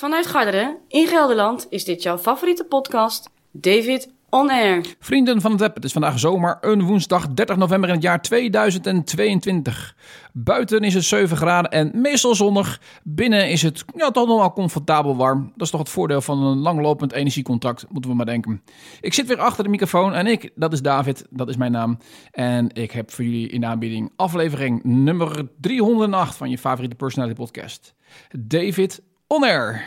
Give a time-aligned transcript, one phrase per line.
[0.00, 4.94] Vanuit Garderen in Gelderland is dit jouw favoriete podcast, David On Air.
[4.98, 8.22] Vrienden van het web, het is vandaag zomer, een woensdag 30 november in het jaar
[8.22, 9.96] 2022.
[10.32, 12.80] Buiten is het 7 graden en meestal zonnig.
[13.02, 15.52] Binnen is het ja, toch nog wel comfortabel warm.
[15.52, 18.62] Dat is toch het voordeel van een langlopend energiecontract, moeten we maar denken.
[19.00, 21.98] Ik zit weer achter de microfoon en ik, dat is David, dat is mijn naam.
[22.30, 27.36] En ik heb voor jullie in de aanbieding aflevering nummer 308 van je favoriete personality
[27.36, 27.94] podcast.
[28.38, 29.02] David
[29.32, 29.84] On Air.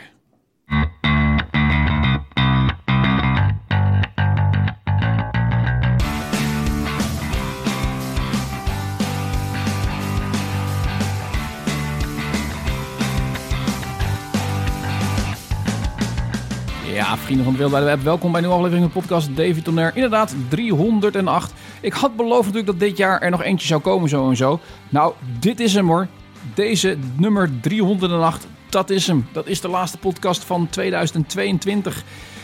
[16.94, 19.91] Ja, vrienden van de Web, welkom bij een nieuwe aflevering van podcast David Tonner.
[19.95, 21.53] Inderdaad, 308.
[21.81, 24.59] Ik had beloofd natuurlijk dat dit jaar er nog eentje zou komen, zo en zo.
[24.89, 26.08] Nou, dit is hem hoor.
[26.53, 29.27] Deze nummer 308, dat is hem.
[29.32, 32.04] Dat is de laatste podcast van 2022.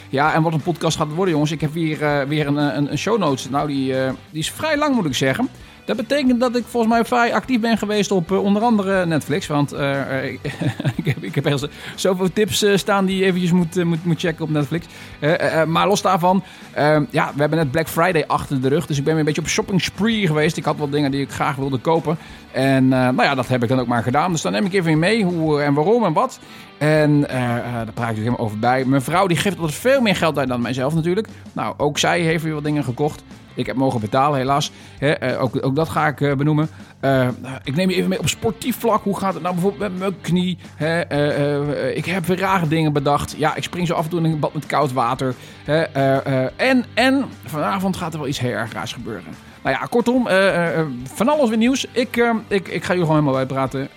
[0.09, 1.51] Ja, en wat een podcast gaat worden, jongens.
[1.51, 3.49] Ik heb weer, uh, weer een, een, een show notes.
[3.49, 5.49] Nou, die, uh, die is vrij lang, moet ik zeggen.
[5.89, 9.47] Dat betekent dat ik volgens mij vrij actief ben geweest op uh, onder andere Netflix.
[9.47, 10.39] Want uh, ik,
[10.95, 14.49] ik, heb, ik heb zoveel tips staan die je eventjes moet, moet, moet checken op
[14.49, 14.85] Netflix.
[15.67, 16.43] maar los daarvan,
[17.09, 18.85] ja, we hebben net Black Friday achter de rug.
[18.85, 20.57] Dus ik ben weer een beetje op shopping spree geweest.
[20.57, 22.17] Ik had wat dingen die ik graag wilde kopen.
[22.51, 24.31] En nou ja, dat heb ik dan ook maar gedaan.
[24.31, 26.39] Dus dan neem ik even mee hoe en waarom en wat.
[26.77, 28.85] En daar praat ik helemaal over bij.
[28.85, 31.27] Mijn vrouw die geeft altijd veel meer geld uit dan mijzelf natuurlijk.
[31.53, 33.23] Nou, ook zij heeft weer wat dingen gekocht.
[33.53, 34.71] Ik heb mogen betalen, helaas.
[34.97, 36.69] He, uh, ook, ook, dat ga ik uh, benoemen.
[37.01, 37.27] Uh,
[37.63, 39.03] ik neem je even mee op sportief vlak.
[39.03, 40.57] Hoe gaat het nou bijvoorbeeld met mijn knie?
[41.95, 43.35] Ik heb weer rare dingen bedacht.
[43.37, 45.35] Ja, ik spring zo af en toe in een bad met koud water.
[46.55, 49.33] En, en vanavond gaat er wel iets heel erg raars gebeuren.
[49.63, 50.27] Nou ja, kortom,
[51.03, 51.85] van alles weer nieuws.
[51.91, 53.89] Ik, ik, ik ga jullie gewoon helemaal bijpraten.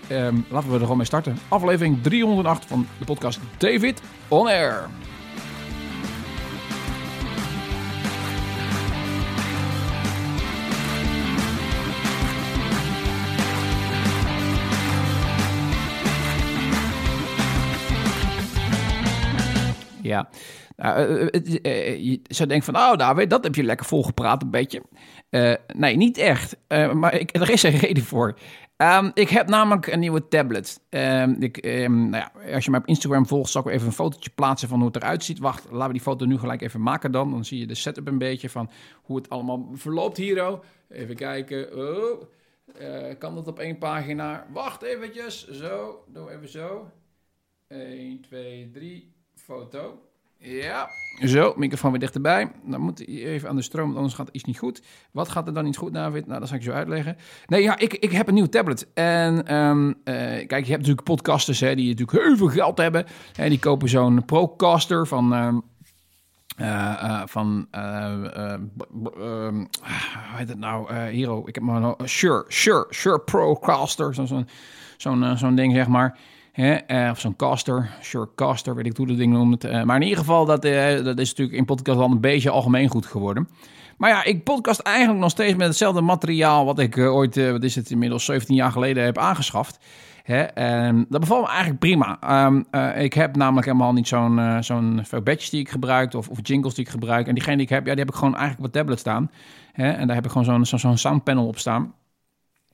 [0.49, 1.39] laten we er gewoon mee starten.
[1.49, 4.89] Aflevering 308 van de podcast David On Air.
[20.13, 20.29] Ja,
[20.77, 24.51] nou, uh, uh, je zou denken van, oh David, dat heb je lekker volgepraat een
[24.51, 24.83] beetje.
[25.77, 26.57] Nee, niet echt.
[26.93, 28.39] maar ik, er is een reden voor.
[28.83, 30.81] Um, ik heb namelijk een nieuwe tablet.
[30.91, 33.93] Um, ik, um, nou ja, als je mij op Instagram volgt, zal ik even een
[33.93, 35.39] fotootje plaatsen van hoe het eruit ziet.
[35.39, 37.31] Wacht, laten we die foto nu gelijk even maken dan.
[37.31, 38.71] Dan zie je de setup een beetje van
[39.03, 40.59] hoe het allemaal verloopt hier.
[40.89, 41.77] Even kijken.
[41.77, 42.23] Oh,
[43.19, 44.47] kan dat op één pagina?
[44.53, 45.49] Wacht eventjes.
[45.49, 46.91] Zo, doe even zo.
[47.69, 49.12] 1, 2, 3
[49.45, 49.99] foto.
[50.39, 50.89] Ja,
[51.25, 52.51] zo, microfoon weer dichterbij.
[52.65, 54.83] Dan moet hij even aan de stroom, anders gaat iets niet goed.
[55.11, 56.27] Wat gaat er dan niet goed, David?
[56.27, 57.17] Nou, dat zal ik zo uitleggen.
[57.47, 58.93] Nee, ja, ik, ik heb een nieuwe tablet.
[58.95, 59.95] En um, uh,
[60.47, 63.07] kijk, je hebt natuurlijk podcasters hè, die natuurlijk heel veel geld hebben.
[63.37, 65.33] En die kopen zo'n Procaster van...
[65.33, 65.63] Um,
[66.61, 66.67] uh,
[67.03, 68.55] uh, van, uh,
[68.89, 69.69] hoe
[70.37, 74.47] heet het nou, Hero, ik heb maar een Sure, Sure, Sure Procaster, zo'n
[74.97, 76.19] zo'n zo'n ding zeg maar.
[76.53, 79.65] Hè, uh, of zo'n caster, sure caster, weet ik hoe dat ding noemt.
[79.65, 82.51] Uh, maar in ieder geval, dat, uh, dat is natuurlijk in podcast al een beetje
[82.51, 83.49] algemeen goed geworden.
[83.97, 87.75] Maar ja, ik podcast eigenlijk nog steeds met hetzelfde materiaal wat ik ooit, wat is
[87.75, 89.79] het, inmiddels 17 jaar geleden heb aangeschaft.
[90.23, 92.45] Hè, en dat bevalt me eigenlijk prima.
[92.47, 96.75] Um, ik heb namelijk helemaal niet zo'n zo'n badges die ik gebruik of, of jingles
[96.75, 97.27] die ik gebruik.
[97.27, 99.31] En diegene die ik heb, ja, die heb ik gewoon eigenlijk op mijn tablet staan.
[99.73, 101.95] Hè, en daar heb ik gewoon zo'n zo'n zo soundpanel op staan.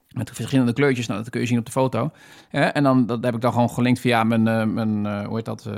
[0.08, 2.10] Met verschillende kleurtjes, nou, dat kun je zien op de foto.
[2.50, 5.44] En dan dat heb ik dan gewoon gelinkt via mijn, uh, mijn uh, hoe heet
[5.44, 5.68] dat,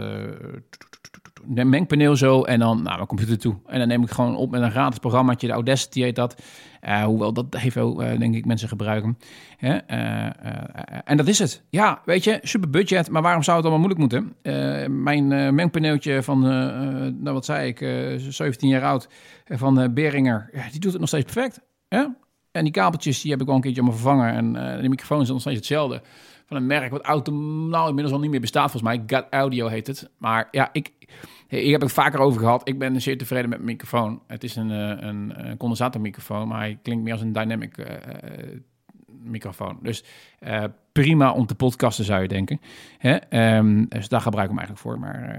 [1.54, 2.42] uh, mengpaneel zo.
[2.42, 3.56] En dan naar mijn computer toe.
[3.66, 6.42] En dan neem ik gewoon op met een gratis programmaatje, de Audacity heet dat.
[7.04, 9.18] hoewel dat heel veel, denk ik, mensen gebruiken.
[11.04, 11.62] en dat is het.
[11.70, 13.10] Ja, weet je, super budget.
[13.10, 15.02] Maar waarom zou het allemaal moeilijk moeten?
[15.02, 16.40] mijn mengpaneeltje van,
[17.22, 17.78] nou wat zei ik,
[18.32, 19.08] 17 jaar oud,
[19.44, 20.50] van Beringer.
[20.70, 21.60] Die doet het nog steeds perfect.
[22.52, 24.34] En die kabeltjes die heb ik wel een keertje allemaal vervangen.
[24.34, 26.02] En uh, de microfoon is nog steeds hetzelfde.
[26.46, 29.02] Van een merk wat auto, nou, inmiddels al niet meer bestaat volgens mij.
[29.06, 30.10] Got Audio heet het.
[30.18, 30.92] Maar ja, ik,
[31.48, 32.68] ik heb het vaker over gehad.
[32.68, 34.22] Ik ben zeer tevreden met mijn microfoon.
[34.26, 37.86] Het is een, een, een condensatormicrofoon, maar hij klinkt meer als een dynamic uh,
[39.22, 39.78] microfoon.
[39.82, 40.04] Dus
[40.40, 42.60] uh, prima om te podcasten, zou je denken.
[42.98, 43.16] Hè?
[43.56, 44.98] Um, dus daar gebruik ik hem eigenlijk voor.
[44.98, 45.36] Maar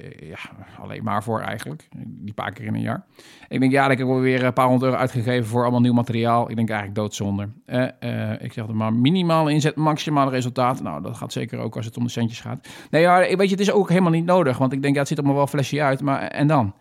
[0.00, 0.38] uh, ja,
[0.80, 1.88] alleen maar voor eigenlijk.
[2.06, 3.04] Die paar keer in een jaar.
[3.48, 6.50] Ik denk, ja, ik heb weer een paar honderd euro uitgegeven voor allemaal nieuw materiaal.
[6.50, 7.48] Ik denk eigenlijk doodzonde.
[7.66, 10.82] Uh, ik zeg er maar minimale inzet, maximale resultaat.
[10.82, 12.68] Nou, dat gaat zeker ook als het om de centjes gaat.
[12.90, 14.58] Nee, ja, weet je, het is ook helemaal niet nodig.
[14.58, 16.00] Want ik denk, ja, het er maar wel flesje uit.
[16.00, 16.74] Maar en dan?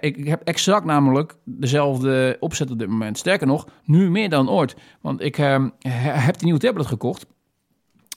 [0.00, 3.18] Ik, heb exact namelijk dezelfde opzet op dit moment.
[3.18, 4.76] Sterker nog, nu meer dan ooit.
[5.00, 5.64] Want ik uh,
[6.26, 7.26] heb die nieuwe tablet gekocht.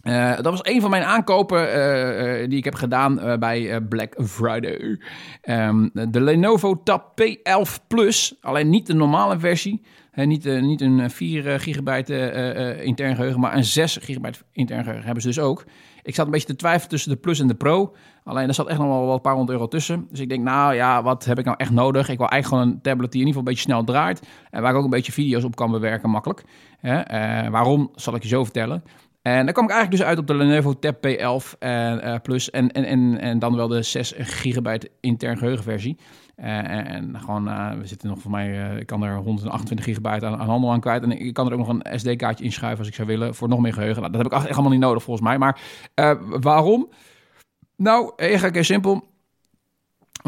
[0.04, 4.16] Uh, dat was een van mijn aankopen uh, uh, die ik heb gedaan bij Black
[4.24, 5.00] Friday.
[5.44, 9.82] Um, de Lenovo Tab P11 Plus, alleen niet de normale versie.
[10.14, 15.28] niet, niet een 4 gigabyte intern geheugen, maar een 6 gigabyte intern geheugen hebben ze
[15.28, 15.66] dus ook.
[16.08, 17.96] Ik zat een beetje te twijfelen tussen de Plus en de Pro.
[18.24, 20.08] Alleen er zat echt nog wel een paar honderd euro tussen.
[20.10, 22.10] Dus ik denk, nou ja, wat heb ik nou echt nodig?
[22.10, 24.28] Ik wil eigenlijk gewoon een tablet die in ieder geval een beetje snel draait.
[24.50, 26.44] En waar ik ook een beetje video's op kan bewerken, makkelijk.
[27.52, 28.84] waarom, zal ik je zo vertellen.
[29.22, 32.50] En dan kwam ik eigenlijk dus uit op de Lenovo Tab P11 en, uh, Plus
[32.50, 35.98] en, en, en, en dan wel de 6 gigabyte intern geheugenversie.
[36.40, 40.38] Uh, en, gewoon, uh, we zitten nog voor mij, ik kan er 128 gigabyte aan,
[40.38, 41.04] aan, handel aan kwijt.
[41.04, 43.60] En ik kan er ook nog een SD-kaartje inschuiven als ik zou willen voor nog
[43.60, 44.02] meer geheugen.
[44.02, 45.38] Nou, dat heb ik echt helemaal niet nodig volgens mij.
[45.38, 45.62] Maar
[46.40, 46.90] waarom?
[47.76, 49.17] Nou, eigenlijk heel simpel.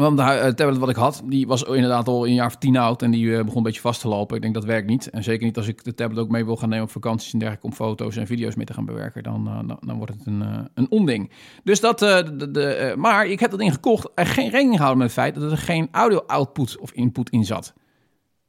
[0.00, 2.76] Want de eh, tablet wat ik had, die was inderdaad al een jaar of tien
[2.76, 4.36] oud en die eh, begon een beetje vast te lopen.
[4.36, 5.10] Ik denk dat werkt niet.
[5.10, 7.38] En zeker niet als ik de tablet ook mee wil gaan nemen op vakanties en
[7.38, 9.22] dergelijke om foto's en video's mee te gaan bewerken.
[9.22, 11.30] Dan, uh, dan, dan, wordt het een, een onding.
[11.64, 15.14] Dus dat, de, de, maar ik heb dat ding gekocht en geen rekening gehouden met
[15.14, 17.74] het feit dat er geen audio output of input in zat.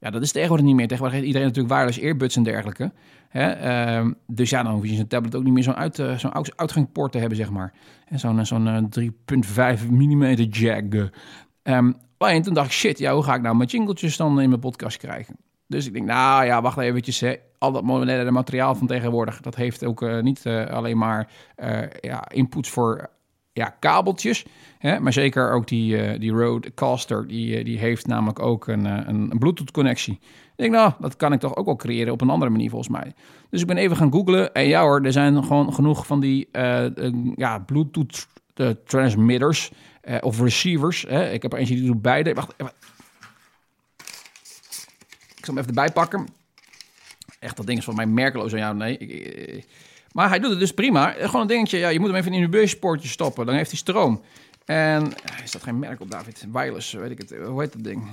[0.01, 0.87] Ja, dat is tegenwoordig niet meer.
[0.87, 2.91] Tegenwoordig heeft iedereen natuurlijk wireless earbuds en dergelijke.
[3.29, 4.01] Hè?
[4.01, 6.91] Uh, dus ja, dan hoef je zijn tablet ook niet meer zo'n uit, uh, zo'n
[7.09, 7.73] te hebben, zeg maar.
[8.05, 10.93] En zo'n zo'n 3.5 mm jack.
[11.63, 14.49] Um, en toen dacht ik, shit, ja, hoe ga ik nou mijn jingletjes dan in
[14.49, 15.35] mijn podcast krijgen?
[15.67, 17.19] Dus ik denk, nou ja, wacht eventjes.
[17.19, 17.35] Hè.
[17.57, 21.31] Al dat moderne materiaal van tegenwoordig, dat heeft ook niet alleen maar
[21.99, 23.09] ja, inputs voor
[23.53, 24.45] ja, kabeltjes.
[24.77, 29.39] Hè, maar zeker ook die, die Rodecaster, die, die heeft namelijk ook een, een, een
[29.39, 30.19] Bluetooth-connectie.
[30.55, 32.89] Ik denk, nou, dat kan ik toch ook wel creëren op een andere manier volgens
[32.89, 33.13] mij.
[33.49, 34.53] Dus ik ben even gaan googlen.
[34.53, 36.49] En ja hoor, er zijn gewoon genoeg van die
[37.35, 38.27] ja, Bluetooth
[38.85, 39.71] transmitters
[40.03, 41.05] uh, of receivers.
[41.07, 41.31] Hè?
[41.31, 42.33] Ik heb er eentje die doet beide.
[42.33, 42.73] Wacht, even.
[45.35, 46.27] Ik zal hem even erbij pakken.
[47.39, 48.51] Echt, dat ding is van mij merkeloos.
[48.51, 48.97] Ja, nee.
[48.97, 49.65] Ik,
[50.11, 51.11] maar hij doet het dus prima.
[51.11, 51.77] Gewoon een dingetje.
[51.77, 53.45] Ja, je moet hem even in een USB-poortje stoppen.
[53.45, 54.21] Dan heeft hij stroom.
[54.65, 55.13] En
[55.43, 56.45] is dat geen merk op, David?
[56.51, 57.35] Wireless, weet ik het.
[57.45, 58.03] Hoe heet dat ding?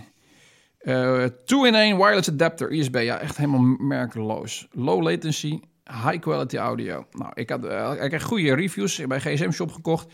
[0.82, 2.94] Uh, eh, 2-in-1 wireless adapter, USB.
[3.02, 4.68] Ja, echt helemaal merkeloos.
[4.72, 7.06] Low latency, high quality audio.
[7.12, 7.64] Nou, ik, had,
[8.00, 10.06] ik kreeg goede reviews bij GSM Shop gekocht.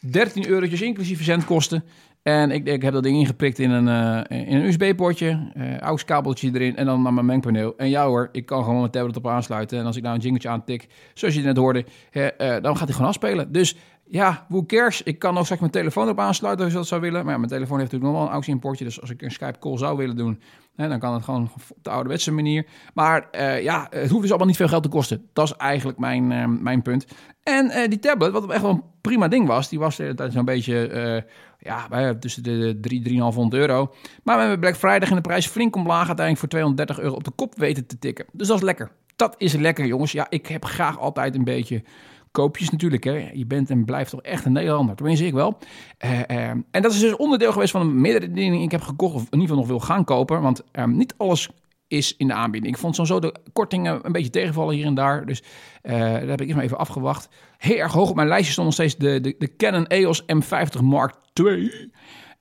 [0.00, 1.84] 13 eurotjes inclusief verzendkosten.
[2.22, 5.80] En ik, ik heb dat ding ingeprikt in een, uh, in een USB-poortje, uh, eh,
[5.80, 7.74] AUX-kabeltje erin en dan naar mijn mengpaneel.
[7.76, 9.78] En ja hoor, ik kan gewoon mijn tablet op aansluiten.
[9.78, 12.92] En als ik nou een jingletje aantik, zoals je net hoorde, uh, dan gaat hij
[12.92, 13.52] gewoon afspelen.
[13.52, 15.02] Dus ja, hoe cares?
[15.02, 17.24] Ik kan ook straks mijn telefoon op aansluiten als je dat zou willen.
[17.24, 18.84] Maar mijn telefoon heeft natuurlijk nog wel een AUX-importje.
[18.84, 20.40] Dus als ik een Skype-call zou willen doen,
[20.76, 22.66] hè, dan kan het gewoon op de ouderwetse manier.
[22.94, 23.28] Maar
[23.62, 25.28] ja, het hoeft dus allemaal niet veel geld te kosten.
[25.32, 27.06] Dat is eigenlijk mijn, mijn punt.
[27.42, 30.32] En die tablet, wat echt wel een prima ding was, die was de hele tijd
[30.32, 31.24] zo'n beetje
[31.62, 33.14] ja, tussen de 3, 3,5
[33.50, 33.94] euro.
[34.22, 37.24] Maar we hebben Black Friday in de prijs flink omlaag uiteindelijk voor 230 euro op
[37.24, 38.26] de kop weten te tikken.
[38.32, 38.90] Dus dat is lekker.
[39.16, 40.12] Dat is lekker, jongens.
[40.12, 41.82] Ja, ik heb graag altijd een beetje
[42.30, 43.04] koopjes natuurlijk.
[43.04, 43.30] Hè.
[43.32, 44.96] Je bent en blijft toch echt een Nederlander.
[44.96, 45.58] Tenminste, ik wel.
[46.04, 48.82] Uh, uh, en dat is dus onderdeel geweest van een meerdere dingen die ik heb
[48.82, 49.14] gekocht.
[49.14, 50.40] Of in ieder geval nog wil gaan kopen.
[50.40, 51.48] Want uh, niet alles
[51.88, 52.74] is in de aanbieding.
[52.74, 55.26] Ik vond zo de kortingen een beetje tegenvallen hier en daar.
[55.26, 55.42] Dus
[55.82, 57.28] uh, daar heb ik eerst maar even afgewacht.
[57.62, 60.80] Heel erg hoog op mijn lijstje stond nog steeds de, de, de Canon EOS M50
[60.82, 61.90] Mark II.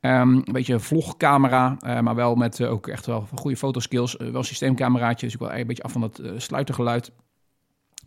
[0.02, 4.16] Um, een beetje een vlogcamera, uh, maar wel met uh, ook echt wel goede fotoskills.
[4.18, 7.12] wel een systeemcameraatje, dus ik wil een beetje af van dat sluitergeluid.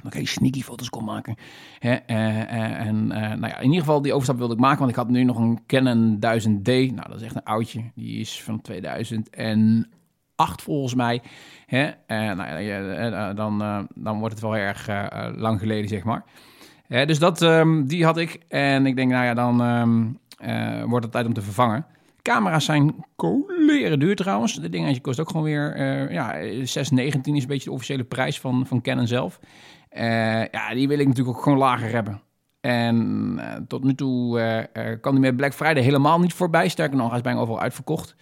[0.02, 1.36] Dan kan je sneaky foto's kon maken.
[1.78, 5.24] En nou ja, in ieder geval die overstap wilde ik maken, want ik had nu
[5.24, 6.70] nog een Canon 1000D.
[6.94, 7.90] Nou, dat is echt een oudje.
[7.94, 9.90] Die is van 2000 en
[10.36, 11.22] acht volgens mij.
[11.66, 11.90] Hè?
[12.34, 13.58] Nou, ja, dan,
[13.94, 14.88] dan wordt het wel erg
[15.36, 16.24] lang geleden, zeg maar.
[16.88, 18.40] Dus dat, um, die had ik.
[18.48, 20.18] En ik denk, nou ja, dan um,
[20.88, 21.86] wordt het tijd om te vervangen.
[22.22, 24.54] Camera's zijn coleren duur trouwens.
[24.54, 26.12] De dingetje kost ook gewoon weer...
[26.12, 29.40] ja, 6,19 is een beetje de officiële prijs van, van Canon zelf.
[30.50, 32.20] ja, die wil ik natuurlijk ook gewoon lager hebben.
[32.60, 34.68] En tot nu toe
[35.00, 36.68] kan die met Black Friday helemaal niet voorbij.
[36.68, 38.14] Sterker nog, hij is bijna overal uitverkocht.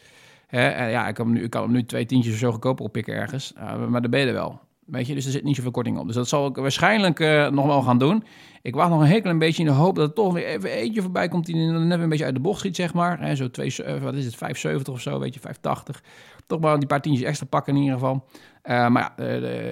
[0.49, 3.15] Ja, ik kan, hem nu, ik kan hem nu twee tientjes of zo goedkoper oppikken
[3.15, 3.53] ergens.
[3.57, 4.61] Uh, maar daar ben je wel.
[4.87, 6.07] Weet je, dus er zit niet zoveel korting op.
[6.07, 8.25] Dus dat zal ik waarschijnlijk uh, nog wel gaan doen.
[8.63, 10.71] Ik wacht nog een heel een beetje in de hoop dat er toch weer even
[10.71, 13.37] eentje voorbij komt die net een beetje uit de bocht schiet, zeg maar.
[13.37, 16.03] Zo twee, uh, wat is het, 570 of zo, weet je, 580.
[16.47, 18.25] Toch maar die paar tientjes extra pakken in ieder geval.
[18.65, 19.25] Uh, maar ja,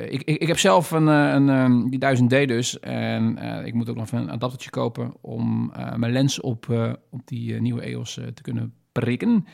[0.04, 2.00] ik, ik, heb zelf een, een, een die
[2.42, 2.80] 1000D dus.
[2.80, 6.66] En ik moet ook nog een adaptertje kopen om mijn lens op,
[7.10, 9.46] op die nieuwe EOS te kunnen prikken.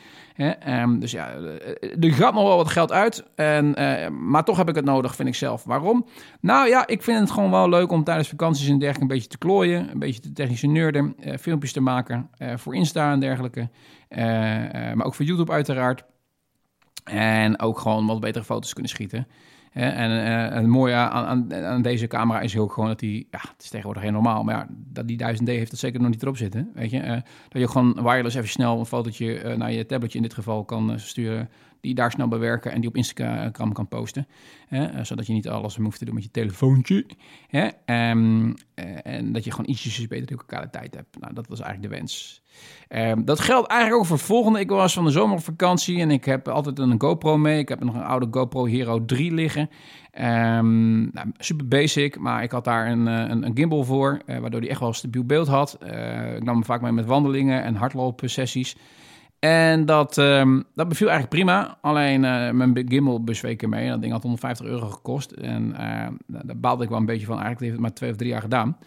[0.67, 3.23] Um, dus ja, eh, er gaat nog wel wat geld uit.
[3.35, 5.63] En, uh, maar toch heb ik het nodig, vind ik zelf.
[5.63, 6.05] Waarom?
[6.41, 9.29] Nou ja, ik vind het gewoon wel leuk om tijdens vakanties en dergelijke een beetje
[9.29, 9.91] te klooien.
[9.91, 11.15] Een beetje te technische nerden.
[11.19, 12.29] Uh, filmpjes te maken.
[12.55, 13.69] voor Insta en dergelijke.
[14.95, 16.03] maar ook voor YouTube uiteraard.
[17.03, 19.27] En ook gewoon wat betere foto's kunnen schieten.
[19.73, 23.39] En, uh, het mooie aan, aan, aan, deze camera is ook gewoon dat die, ja,
[23.39, 26.21] het is tegenwoordig heel normaal, maar ja, dat die 1000D heeft dat zeker nog niet
[26.21, 26.71] erop zitten.
[26.73, 27.11] Weet je, uh,
[27.49, 30.65] dat je gewoon wireless even snel een fotootje uh, naar je tabletje in dit geval
[30.65, 31.49] kan sturen,
[31.81, 34.27] die daar snel bewerken en die op Instagram kan posten.
[34.67, 35.03] Hè?
[35.03, 37.05] zodat je niet alles hoeft te doen met je telefoontje.
[37.47, 37.67] Hè?
[38.09, 38.53] Um,
[39.03, 41.19] en dat je gewoon ietsjes betere kwaliteit hebt.
[41.19, 42.41] Nou, dat was eigenlijk de wens.
[42.89, 44.59] Um, dat geldt eigenlijk ook voor volgende.
[44.59, 47.59] Ik was van de zomer op vakantie en ik heb altijd een GoPro mee.
[47.59, 49.69] Ik heb nog een oude GoPro Hero 3 liggen.
[50.21, 54.69] Um, nou, super basic, maar ik had daar een, een, een gimbal voor, waardoor die
[54.69, 55.77] echt wel stabiel beeld had.
[56.35, 58.75] Ik nam hem vaak mee met wandelingen en hardlopen sessies.
[59.39, 61.77] En dat, um, dat beviel eigenlijk prima.
[61.81, 63.89] Alleen uh, mijn gimbal bezweek mee.
[63.89, 65.31] Dat ding had 150 euro gekost.
[65.31, 65.75] En
[66.27, 67.35] daar baalde ik wel een beetje van.
[67.35, 68.77] Eigenlijk heeft het maar twee of drie jaar gedaan.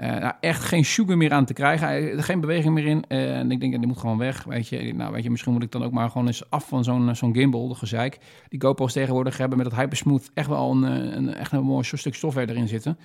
[0.00, 2.22] Uh, nou, echt geen sugar meer aan te krijgen.
[2.22, 3.04] Geen beweging meer in.
[3.08, 4.44] Uh, en ik denk, die moet gewoon weg.
[4.44, 6.84] Weet je, nou, weet je, misschien moet ik dan ook maar gewoon eens af van
[6.84, 8.18] zo'n zo'n gimbal, de gezeik.
[8.48, 10.82] Die GoPro's tegenwoordig hebben met dat Hypersmooth echt wel een,
[11.16, 12.98] een, echt een mooi stuk software erin zitten.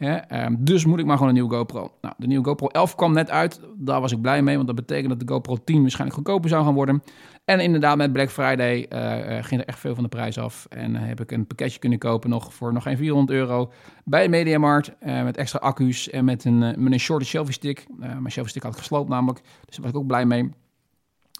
[0.00, 1.92] Um, dus moet ik maar gewoon een nieuwe GoPro.
[2.00, 3.60] Nou, de nieuwe GoPro 11 kwam net uit.
[3.76, 6.64] Daar was ik blij mee, want dat betekent dat de GoPro 10 waarschijnlijk goedkoper zou
[6.64, 7.02] gaan worden.
[7.44, 10.66] En inderdaad, met Black Friday uh, uh, ging er echt veel van de prijs af.
[10.68, 13.72] En uh, heb ik een pakketje kunnen kopen nog voor nog geen 400 euro
[14.04, 14.92] bij Mediamarkt.
[15.00, 17.86] met extra accu's en met een, met een shorter selfie stick.
[17.96, 20.50] mijn selfie stick had gesloopt namelijk, dus daar was ik ook blij mee.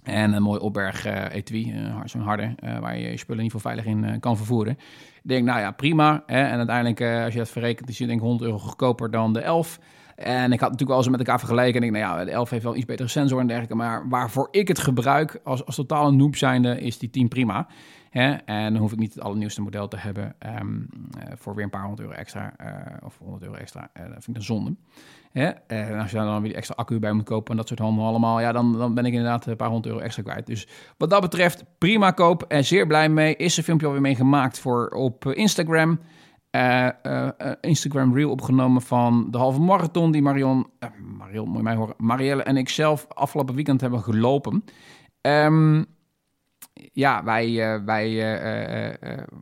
[0.09, 1.75] En een mooi opberg uh, etui,
[2.15, 4.73] uh, harde, waar je je spullen niet voor veilig in kan vervoeren.
[4.73, 6.23] Ik denk, nou ja, prima.
[6.27, 6.43] Hè?
[6.43, 9.79] En uiteindelijk, als je dat verrekent, is je denk 100 euro goedkoper dan de 11.
[10.17, 11.81] En ik had natuurlijk wel eens met elkaar vergeleken.
[11.81, 13.77] En ik denk, nou ja, de 11 heeft wel iets betere sensor en dergelijke.
[13.77, 17.67] Maar waarvoor ik het gebruik als, als totale noob zijnde, is die 10 prima.
[18.11, 18.33] Hè?
[18.33, 20.89] En dan hoef ik niet het allernieuwste model te hebben um,
[21.35, 22.53] voor weer een paar honderd euro extra.
[23.05, 23.91] of 100 euro extra.
[23.95, 24.75] dat vind ik een zonde.
[25.33, 25.49] Hè?
[25.49, 28.41] En als je dan weer extra accu bij moet kopen en dat soort handel allemaal,
[28.41, 30.47] ja, dan, dan ben ik inderdaad een paar honderd euro extra kwijt.
[30.47, 33.37] Dus wat dat betreft, prima koop en zeer blij mee.
[33.37, 36.01] Is een filmpje alweer mee gemaakt voor op Instagram.
[36.51, 37.29] Uh, uh,
[37.61, 40.67] Instagram reel opgenomen van de halve marathon die Marion,
[41.33, 44.65] uh, moet mij horen, Marielle en ik zelf afgelopen weekend hebben gelopen.
[45.21, 45.87] Um,
[46.93, 48.15] ja, wij, wij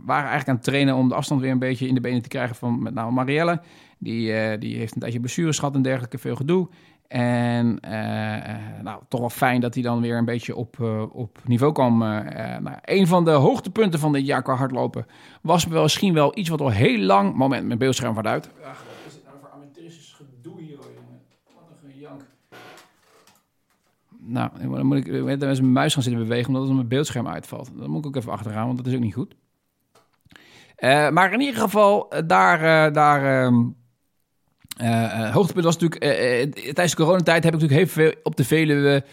[0.05, 2.29] waren eigenlijk aan het trainen om de afstand weer een beetje in de benen te
[2.29, 3.61] krijgen van met name Marielle.
[3.99, 6.69] Die, die heeft een tijdje blessures en dergelijke, veel gedoe.
[7.09, 7.79] En
[8.83, 10.81] nou, toch wel fijn dat hij dan weer een beetje op,
[11.13, 11.99] op niveau kwam.
[11.99, 15.07] nou, een van de hoogtepunten van dit jaar qua hardlopen
[15.43, 17.35] was misschien wel iets wat al heel lang...
[17.35, 18.51] Moment, mijn beeldscherm wordt uit.
[18.65, 21.21] Ach, wat is het nou voor amateuristisch gedoe hier, jongen?
[21.55, 22.23] Wat een gejank.
[24.27, 27.71] Nou, dan moet ik met mijn muis gaan zitten bewegen omdat het mijn beeldscherm uitvalt.
[27.79, 29.35] Dan moet ik ook even achteraan, want dat is ook niet goed.
[31.11, 32.93] maar in ieder geval, daar...
[32.93, 33.53] daar
[34.83, 36.15] uh, hoogtepunt was natuurlijk,
[36.53, 39.05] tijdens de coronatijd heb ik natuurlijk heel veel op de Veluwe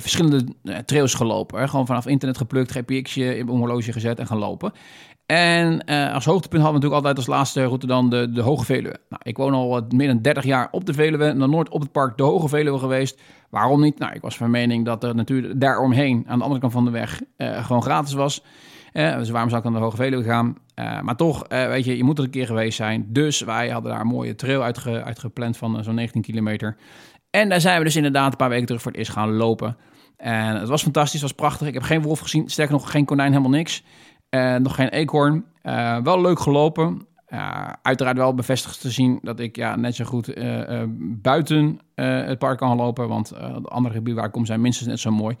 [0.00, 0.44] verschillende
[0.84, 1.60] trails gelopen.
[1.60, 1.68] Hè?
[1.68, 4.72] Gewoon vanaf internet geplukt, GPX'je in mijn horloge gezet en gaan lopen.
[5.32, 8.98] En als hoogtepunt hadden we natuurlijk altijd als laatste route dan de, de Hoge Veluwe.
[9.08, 11.80] Nou, ik woon al wat meer dan 30 jaar op de Veluwe, nog nooit op
[11.80, 13.20] het park de Hoge Veluwe geweest.
[13.50, 13.98] Waarom niet?
[13.98, 16.90] Nou, ik was van mening dat er natuurlijk daaromheen, aan de andere kant van de
[16.90, 18.42] weg, gewoon gratis was.
[18.92, 20.56] Dus waarom zou ik aan de Hoge Veluwe gaan?
[20.74, 23.06] Maar toch, weet je, je moet er een keer geweest zijn.
[23.08, 26.76] Dus wij hadden daar een mooie trail uitge, uitgepland van zo'n 19 kilometer.
[27.30, 29.76] En daar zijn we dus inderdaad een paar weken terug voor het eerst gaan lopen.
[30.16, 31.66] En het was fantastisch, het was prachtig.
[31.66, 33.82] Ik heb geen wolf gezien, sterker nog geen konijn, helemaal niks.
[34.58, 35.44] Nog geen eekhoorn.
[36.02, 37.06] wel leuk gelopen.
[37.82, 40.34] uiteraard wel bevestigd te zien dat ik ja, net zo goed
[40.98, 43.08] buiten het park kan lopen.
[43.08, 45.36] Want de andere gebieden waar ik kom zijn minstens net zo mooi.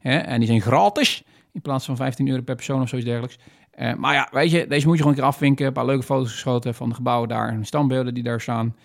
[0.00, 1.24] En die zijn gratis.
[1.52, 3.38] In plaats van 15 euro per persoon of zoiets dergelijks.
[3.96, 5.66] Maar ja, weet je, deze moet je gewoon een keer afvinken.
[5.66, 7.48] Een paar leuke foto's geschoten van de gebouwen daar.
[7.48, 8.76] En standbeelden die daar staan.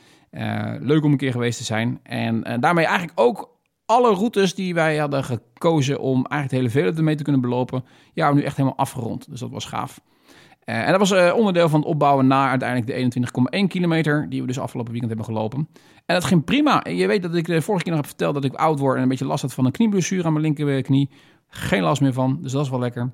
[0.80, 2.00] Leuk om een keer geweest te zijn.
[2.04, 3.58] En daarmee eigenlijk ook
[3.90, 7.84] alle routes die wij hadden gekozen om eigenlijk de hele Veluwe mee te kunnen belopen.
[8.14, 9.30] Ja, nu echt helemaal afgerond.
[9.30, 10.02] Dus dat was gaaf.
[10.66, 13.22] en dat was onderdeel van het opbouwen naar uiteindelijk de
[13.64, 14.30] 21,1 kilometer.
[14.30, 15.70] Die we dus afgelopen weekend hebben gelopen.
[16.06, 16.86] En dat ging prima.
[16.90, 19.02] Je weet dat ik de vorige keer nog heb verteld dat ik oud word en
[19.02, 21.10] een beetje last had van een knieblessure aan mijn linkerknie.
[21.48, 23.14] Geen last meer van, dus dat is wel lekker.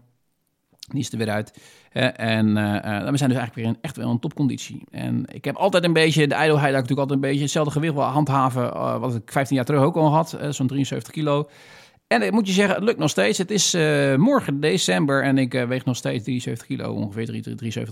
[0.88, 1.60] Die er weer uit.
[2.16, 2.74] en uh,
[3.10, 4.84] we zijn dus eigenlijk weer in echt wel een topconditie.
[4.92, 7.72] En ik heb altijd een beetje de ijdelheid dat ik natuurlijk altijd een beetje hetzelfde
[7.72, 8.64] gewicht wil handhaven.
[8.64, 11.50] Uh, wat ik 15 jaar terug ook al had, zo'n 73 kilo.
[12.08, 13.38] En ik moet je zeggen, het lukt nog steeds.
[13.38, 13.74] Het is
[14.18, 17.34] morgen december en ik weeg nog steeds 73 kilo, ongeveer 73,5.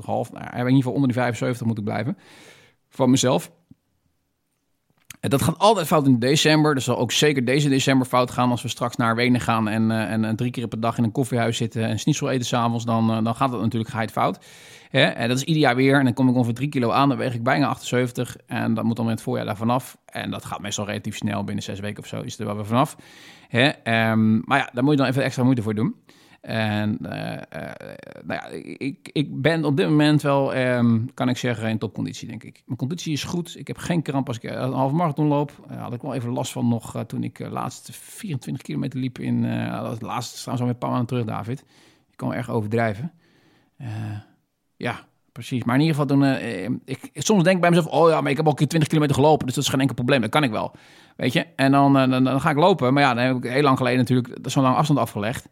[0.05, 2.17] Nou, in ieder geval onder die 75 moet ik blijven.
[2.89, 3.51] Van mezelf.
[5.29, 6.73] Dat gaat altijd fout in december.
[6.73, 9.89] Dat zal ook zeker deze december fout gaan als we straks naar Wenen gaan en,
[9.89, 12.85] uh, en, en, drie keer per dag in een koffiehuis zitten en schnitzel eten s'avonds.
[12.85, 14.45] Dan, uh, dan gaat dat natuurlijk geheid fout.
[14.91, 15.97] En dat is ieder jaar weer.
[15.97, 17.09] En dan kom ik ongeveer drie kilo aan.
[17.09, 18.37] Dan weeg ik bijna 78.
[18.47, 19.97] En dat moet dan in het voorjaar daar vanaf.
[20.05, 21.43] En dat gaat meestal relatief snel.
[21.43, 22.95] Binnen zes weken of zo is er wel weer vanaf.
[23.51, 25.95] Um, maar ja, daar moet je dan even extra moeite voor doen.
[26.43, 27.09] En uh,
[28.23, 28.45] nou ja,
[28.77, 32.63] ik, ik ben op dit moment wel, um, kan ik zeggen, in topconditie, denk ik.
[32.65, 33.57] Mijn conditie is goed.
[33.57, 35.51] Ik heb geen kramp als ik een half marathon loop.
[35.67, 39.41] Had ik wel even last van nog toen ik laatst 24 kilometer liep in...
[39.71, 41.59] dat laatste trouwens al een paar maanden terug, David.
[42.11, 43.11] Ik kan erg overdrijven.
[44.77, 44.99] ja,
[45.31, 45.63] precies.
[45.63, 46.23] Maar in ieder geval, toen,
[46.85, 48.89] ik, soms denk ik bij mezelf: oh ja, maar ik heb al een keer 20
[48.89, 50.21] kilometer gelopen, dus dat is geen enkel probleem.
[50.21, 50.75] Dat kan ik wel.
[51.15, 51.45] Weet je?
[51.55, 52.93] En dan, dan, dan, ga ik lopen.
[52.93, 55.47] Maar ja, dan heb ik heel lang geleden natuurlijk zo'n lang afstand afgelegd.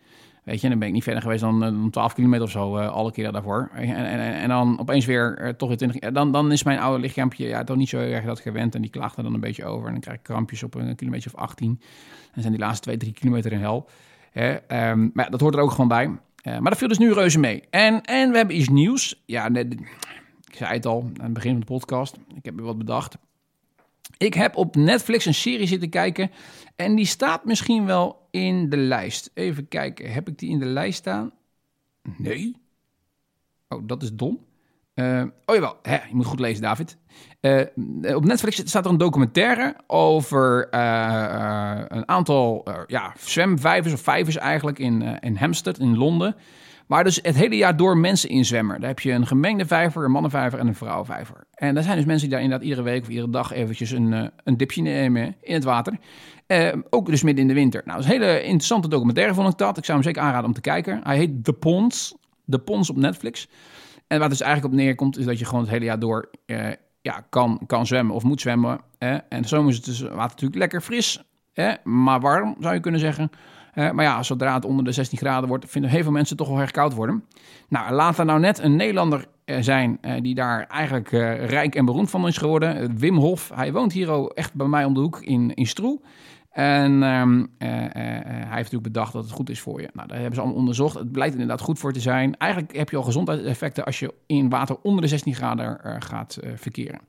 [0.51, 3.12] Weet dan ben ik niet verder geweest dan, dan 12 kilometer of zo, uh, alle
[3.12, 3.70] keren daarvoor.
[3.74, 6.12] En, en, en dan opeens weer toch weer 20.
[6.12, 8.75] Dan, dan is mijn oude lichaampje ja, toch niet zo erg dat gewend.
[8.75, 9.86] En die klaagt er dan een beetje over.
[9.86, 11.81] En dan krijg ik krampjes op een kilometer of 18.
[12.34, 13.89] En zijn die laatste 2, 3 kilometer in hel.
[14.34, 16.08] Um, maar dat hoort er ook gewoon bij.
[16.43, 17.63] Maar dat viel dus nu reuze mee.
[17.70, 19.22] En, en we hebben iets nieuws.
[19.25, 19.74] Ja, net,
[20.50, 22.17] ik zei het al aan het begin van de podcast.
[22.36, 23.17] Ik heb weer wat bedacht.
[24.17, 26.31] Ik heb op Netflix een serie zitten kijken.
[26.75, 29.31] En die staat misschien wel in de lijst.
[29.33, 30.11] Even kijken.
[30.11, 31.31] Heb ik die in de lijst staan?
[32.17, 32.55] Nee.
[33.67, 34.39] Oh, dat is dom.
[34.95, 36.97] Uh, oh jawel, je moet goed lezen, David.
[37.41, 44.38] Uh, op Netflix staat er een documentaire over uh, een aantal ja, zwemvijvers of vijvers
[44.38, 46.35] eigenlijk in, in Hampstead in Londen.
[46.88, 48.79] Maar dus het hele jaar door mensen in zwemmen.
[48.79, 51.43] Daar heb je een gemengde vijver, een mannenvijver en een vrouwenvijver.
[51.53, 54.31] En daar zijn dus mensen die daar inderdaad iedere week of iedere dag eventjes een,
[54.43, 55.97] een dipje nemen in het water.
[56.89, 57.81] Ook dus midden in de winter.
[57.86, 59.77] Nou, dat is een hele interessante documentaire vond ik dat.
[59.77, 61.00] Ik zou hem zeker aanraden om te kijken.
[61.03, 62.15] Hij heet The Ponds.
[62.48, 63.48] The Ponds op Netflix.
[64.08, 66.67] En wat dus eigenlijk op neerkomt, is dat je gewoon het hele jaar door eh,
[67.01, 68.79] ja, kan, kan zwemmen of moet zwemmen.
[68.98, 69.15] Hè?
[69.15, 71.74] En zo is het dus water natuurlijk lekker fris, hè?
[71.84, 73.29] maar warm zou je kunnen zeggen.
[73.74, 76.60] maar ja, zodra het onder de 16 graden wordt, vinden heel veel mensen toch wel
[76.60, 77.24] erg koud worden.
[77.67, 81.10] Nou, laat er nou net een Nederlander uh, zijn die daar eigenlijk
[81.50, 82.98] rijk en beroemd van is geworden.
[82.98, 83.51] Wim Hof.
[83.55, 86.00] Hij woont hier echt bij mij om de hoek in, in Stroe.
[86.51, 89.89] En um, hij heeft natuurlijk bedacht dat het goed is voor je.
[89.93, 90.98] Nou, daar hebben ze allemaal onderzocht.
[90.98, 92.38] Het blijkt inderdaad goed voor te zijn.
[92.38, 97.00] Eigenlijk heb je al gezondheidseffecten als je in water onder de 16 graden gaat verkeren.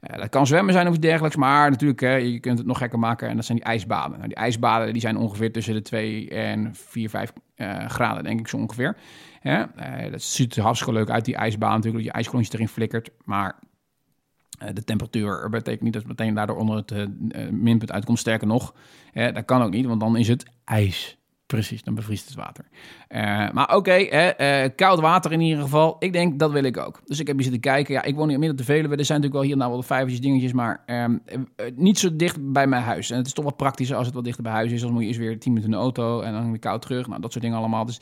[0.00, 2.98] dat kan zwemmen zijn of iets dergelijks, maar natuurlijk, hè, je kunt het nog gekker
[2.98, 3.28] maken.
[3.28, 4.16] En dat zijn die ijsbaden.
[4.16, 7.32] Nou, die ijsbaden die zijn ongeveer tussen de 2 en 4, 5
[7.86, 8.96] graden, denk ik zo ongeveer.
[10.10, 13.10] dat ziet er hartstikke leuk uit, die ijsbaan natuurlijk, dat je ijsklontje erin flikkert.
[13.24, 13.69] Maar eh,
[14.74, 17.06] de temperatuur betekent niet dat het meteen daardoor onder het uh,
[17.50, 18.18] minpunt uitkomt.
[18.18, 18.74] Sterker nog,
[19.12, 21.18] dat kan ook niet, want dan is het ijs.
[21.46, 22.64] Precies, dan bevriest het water.
[23.52, 24.06] Maar oké,
[24.76, 25.96] koud water in ieder geval.
[25.98, 27.00] Ik denk, dat wil ik ook.
[27.04, 27.94] Dus ik heb hier zitten kijken.
[27.94, 28.96] Ja, ik woon hier midden te Veluwe.
[28.96, 31.04] Er zijn natuurlijk wel hier nou wel vijvertjes dingetjes, maar uh,
[31.74, 33.10] niet zo dicht bij mijn huis.
[33.10, 34.80] En het is toch wat praktischer als het wat dichter bij huis is.
[34.80, 37.06] Dan moet je eens weer tien minuten in de auto en dan weer koud terug.
[37.06, 37.84] Nou, dat soort dingen allemaal.
[37.84, 38.00] Dus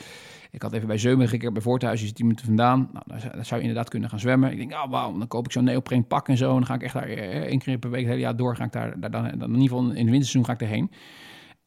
[0.50, 2.90] ik had even bij Zeumen gekeken, bij Voorthuis is 10 minuten vandaan.
[2.92, 4.50] Nou, daar, zou je inderdaad kunnen gaan zwemmen.
[4.50, 6.48] Ik denk, oh, wauw, dan koop ik zo'n neopreen pak en zo.
[6.48, 8.56] En dan ga ik echt daar eh, één keer per week het hele jaar door.
[8.56, 10.90] Ga ik daar, dan, dan in ieder geval in het winterseizoen ga ik erheen.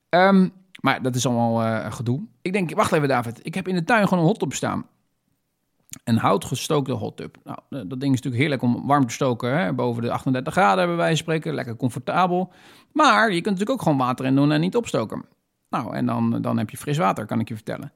[0.09, 2.21] Um, maar dat is allemaal uh, gedoe.
[2.41, 4.85] Ik denk, wacht even David, ik heb in de tuin gewoon een hot staan.
[6.03, 7.37] Een houtgestookte hot tub.
[7.43, 9.59] Nou, dat ding is natuurlijk heerlijk om warm te stoken.
[9.59, 9.73] Hè?
[9.73, 11.53] Boven de 38 graden hebben wij spreken.
[11.53, 12.51] Lekker comfortabel.
[12.93, 15.25] Maar je kunt natuurlijk ook gewoon water in doen en niet opstoken.
[15.69, 17.91] Nou, en dan, dan heb je fris water, kan ik je vertellen.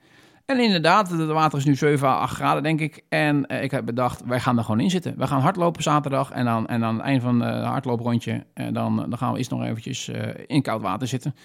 [0.46, 3.04] En inderdaad, het water is nu 7 à 8 graden, denk ik.
[3.10, 5.18] En uh, ik heb bedacht, wij gaan er gewoon in zitten.
[5.18, 6.32] We gaan hardlopen zaterdag.
[6.32, 9.50] En dan, en aan het eind van het hardlooprondje, en dan, dan gaan we eerst
[9.50, 10.12] nog eventjes
[10.48, 11.36] in koud water zitten.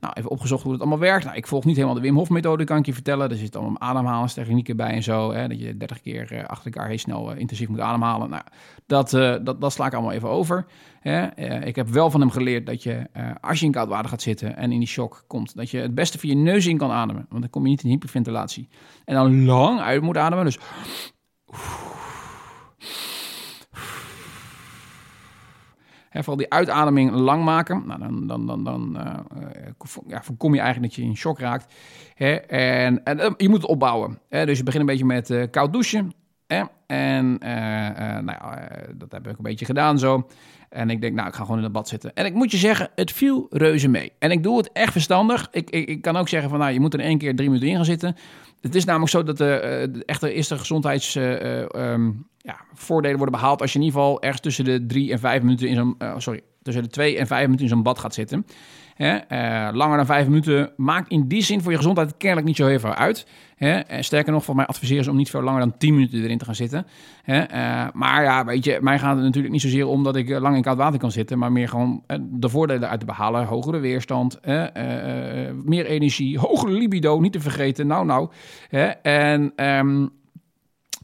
[0.00, 1.24] Nou, even opgezocht hoe het allemaal werkt.
[1.24, 3.30] Nou, ik volg niet helemaal de Wim Hof methode, kan ik je vertellen.
[3.30, 5.32] Er zitten allemaal ademhalingstechnieken bij en zo.
[5.32, 8.30] Hè, dat je 30 keer uh, achter elkaar heel snel uh, intensief moet ademhalen.
[8.30, 8.42] Nou,
[8.86, 10.66] dat, uh, dat, dat sla ik allemaal even over.
[11.00, 11.36] Hè.
[11.64, 13.06] ik heb wel van hem geleerd dat je,
[13.40, 15.94] als je in koud water gaat zitten en in die shock komt, dat je het
[15.94, 17.26] beste via je neus in kan ademen.
[17.28, 18.68] Want dan kom je niet in hyperventilatie.
[19.04, 20.44] En dan lang uit moet ademen.
[20.44, 20.58] Dus...
[26.16, 27.82] En vooral die uitademing lang maken.
[27.86, 31.74] Nou, dan dan, dan, dan uh, ja, voorkom je eigenlijk dat je in shock raakt.
[32.16, 34.18] En, en uh, je moet het opbouwen.
[34.28, 36.12] Dus je begint een beetje met koud douchen.
[36.86, 37.38] En
[38.24, 40.26] nou ja, dat heb ik een beetje gedaan zo.
[40.68, 42.14] En ik denk, nou, ik ga gewoon in het bad zitten.
[42.14, 44.12] En ik moet je zeggen, het viel reuze mee.
[44.18, 45.48] En ik doe het echt verstandig.
[45.50, 47.68] Ik, ik, ik kan ook zeggen van, nou, je moet er één keer drie minuten
[47.68, 48.16] in gaan zitten.
[48.60, 51.14] Het is namelijk zo dat de, de echte eerste gezondheids...
[51.14, 52.56] Um, ja,
[52.86, 55.74] worden behaald als je in ieder geval ergens tussen de drie en vijf minuten in
[55.74, 58.46] zo'n, sorry, tussen de twee en vijf minuten in zo'n bad gaat zitten.
[58.96, 59.14] Hè?
[59.14, 62.66] Uh, langer dan vijf minuten maakt in die zin voor je gezondheid kennelijk niet zo
[62.66, 63.26] heel veel uit.
[63.56, 63.76] Hè?
[63.76, 66.38] Uh, sterker nog, voor mij adviseren ze om niet veel langer dan 10 minuten erin
[66.38, 66.86] te gaan zitten.
[67.22, 67.40] Hè?
[67.40, 70.56] Uh, maar ja, weet je, mij gaat het natuurlijk niet zozeer om dat ik lang
[70.56, 73.44] in koud water kan zitten, maar meer gewoon de voordelen uit te behalen.
[73.44, 74.40] Hogere weerstand,
[75.64, 77.86] meer energie, hogere libido, niet te vergeten.
[77.86, 78.28] Nou, nou.
[78.68, 78.86] Hè?
[78.86, 80.10] En um,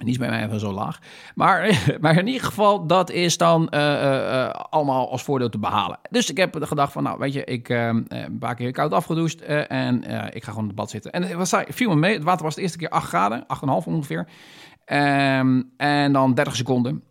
[0.04, 0.98] Is bij mij even zo laag.
[1.34, 5.98] Maar, maar in ieder geval, dat is dan uh, allemaal als voordeel te behalen.
[6.10, 9.42] Dus ik heb gedacht van, nou weet je, ik uh, een paar keer koud afgedoucht
[9.42, 11.12] en ik ga gewoon in het bad zitten.
[11.12, 13.46] En wat zei, viel me mee, het water was de eerste keer 8 graden, 8,5
[13.84, 14.28] ongeveer.
[14.86, 17.02] Um, en dan 30 seconden.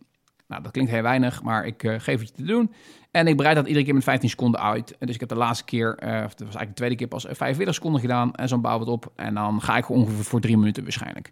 [0.47, 2.73] Nou, dat klinkt heel weinig, maar ik geef het je te doen.
[3.11, 4.95] En ik bereid dat iedere keer met 15 seconden uit.
[4.99, 7.73] Dus ik heb de laatste keer, of dat was eigenlijk de tweede keer pas 45
[7.75, 8.33] seconden gedaan.
[8.35, 9.11] En zo'n bouw het op.
[9.15, 11.31] En dan ga ik ongeveer voor drie minuten waarschijnlijk.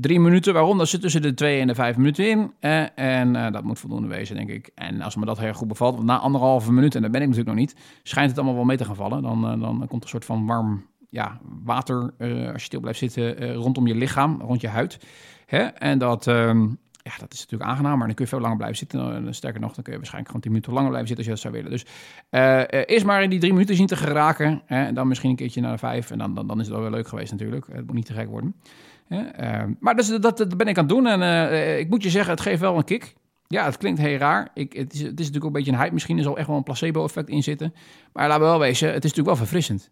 [0.00, 0.78] Drie minuten, waarom?
[0.78, 2.52] Dat zit tussen de twee en de vijf minuten in.
[2.60, 4.70] Eh, en uh, dat moet voldoende wezen, denk ik.
[4.74, 7.28] En als me dat heel goed bevalt, want na anderhalve minuut, en daar ben ik
[7.28, 9.22] natuurlijk nog niet, schijnt het allemaal wel mee te gaan vallen.
[9.22, 12.14] Dan, uh, dan komt er een soort van warm ja, water,
[12.52, 14.98] als je stil blijft zitten, rondom je lichaam, rond je huid.
[15.46, 15.62] Hè?
[15.62, 16.60] En dat, ehm,
[17.02, 19.34] ja, dat is natuurlijk aangenaam, maar dan kun je veel langer blijven zitten.
[19.34, 21.52] sterker nog, dan kun je waarschijnlijk gewoon tien minuten langer blijven zitten als je dat
[21.52, 21.70] zou willen.
[21.70, 24.62] Dus eerst maar in die drie minuten zien te geraken.
[24.66, 24.84] Hè?
[24.84, 26.10] En dan misschien een keertje naar de vijf.
[26.10, 27.66] En dan, dan, dan is het wel weer leuk geweest natuurlijk.
[27.72, 28.54] Het moet niet te gek worden.
[29.08, 31.06] Uh, maar dus, dat, dat, ben ik aan het doen.
[31.06, 33.14] En uh, ik moet je zeggen, het geeft wel een kick.
[33.46, 34.48] Ja, het klinkt heel raar.
[34.54, 35.92] Ik, het, is, het is natuurlijk ook een beetje een hype.
[35.92, 37.74] Misschien is er al echt wel een placebo-effect in zitten.
[38.12, 39.90] Maar laten we wel wezen, het is natuurlijk wel verfrissend.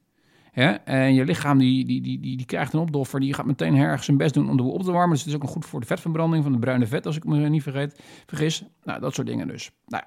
[0.85, 3.21] En je lichaam die, die, die, die, krijgt een opdoffer.
[3.21, 5.11] Die gaat meteen erg zijn best doen om de boel op te warmen.
[5.11, 7.49] Dus het is ook goed voor de vetverbranding van de bruine vet, als ik me
[7.49, 8.65] niet vergeet, vergis.
[8.83, 9.71] Nou, dat soort dingen dus.
[9.87, 10.03] Nou,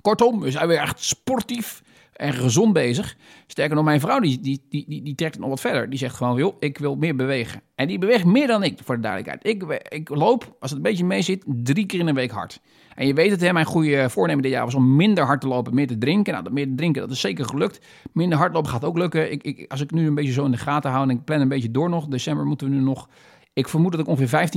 [0.00, 1.82] kortom, we zijn weer echt sportief
[2.14, 3.16] en gezond bezig.
[3.46, 5.90] Sterker nog, mijn vrouw die, die, die, die, trekt het nog wat verder.
[5.90, 7.62] Die zegt gewoon, joh, ik wil meer bewegen.
[7.74, 9.46] En die beweegt meer dan ik, voor de duidelijkheid.
[9.46, 12.60] Ik, ik loop, als het een beetje mee zit, drie keer in een week hard.
[12.94, 15.48] En je weet het, hè, mijn goede voornemen dit jaar was om minder hard te
[15.48, 16.32] lopen, meer te drinken.
[16.32, 17.86] Nou, dat meer te drinken, dat is zeker gelukt.
[18.12, 19.32] Minder hardlopen gaat ook lukken.
[19.32, 21.40] Ik, ik, als ik nu een beetje zo in de gaten hou en ik plan
[21.40, 23.08] een beetje door nog, december moeten we nu nog...
[23.52, 24.48] Ik vermoed dat ik ongeveer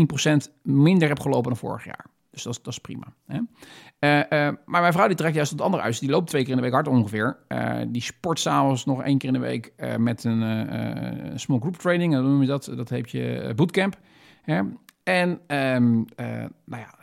[0.50, 2.06] 15% minder heb gelopen dan vorig jaar.
[2.30, 3.14] Dus dat dat is prima.
[3.26, 3.40] Hè?
[4.00, 4.24] Uh, uh,
[4.66, 6.00] maar mijn vrouw die trekt juist het andere uit.
[6.00, 7.38] Die loopt twee keer in de week hard ongeveer.
[7.48, 12.14] Uh, die sport s'avonds nog één keer in de week met een small group training.
[12.14, 12.72] Dan noem je dat.
[12.76, 13.98] Dat heet je bootcamp.
[14.42, 14.62] Hè?
[15.04, 16.06] En um,
[16.66, 16.94] nou ja,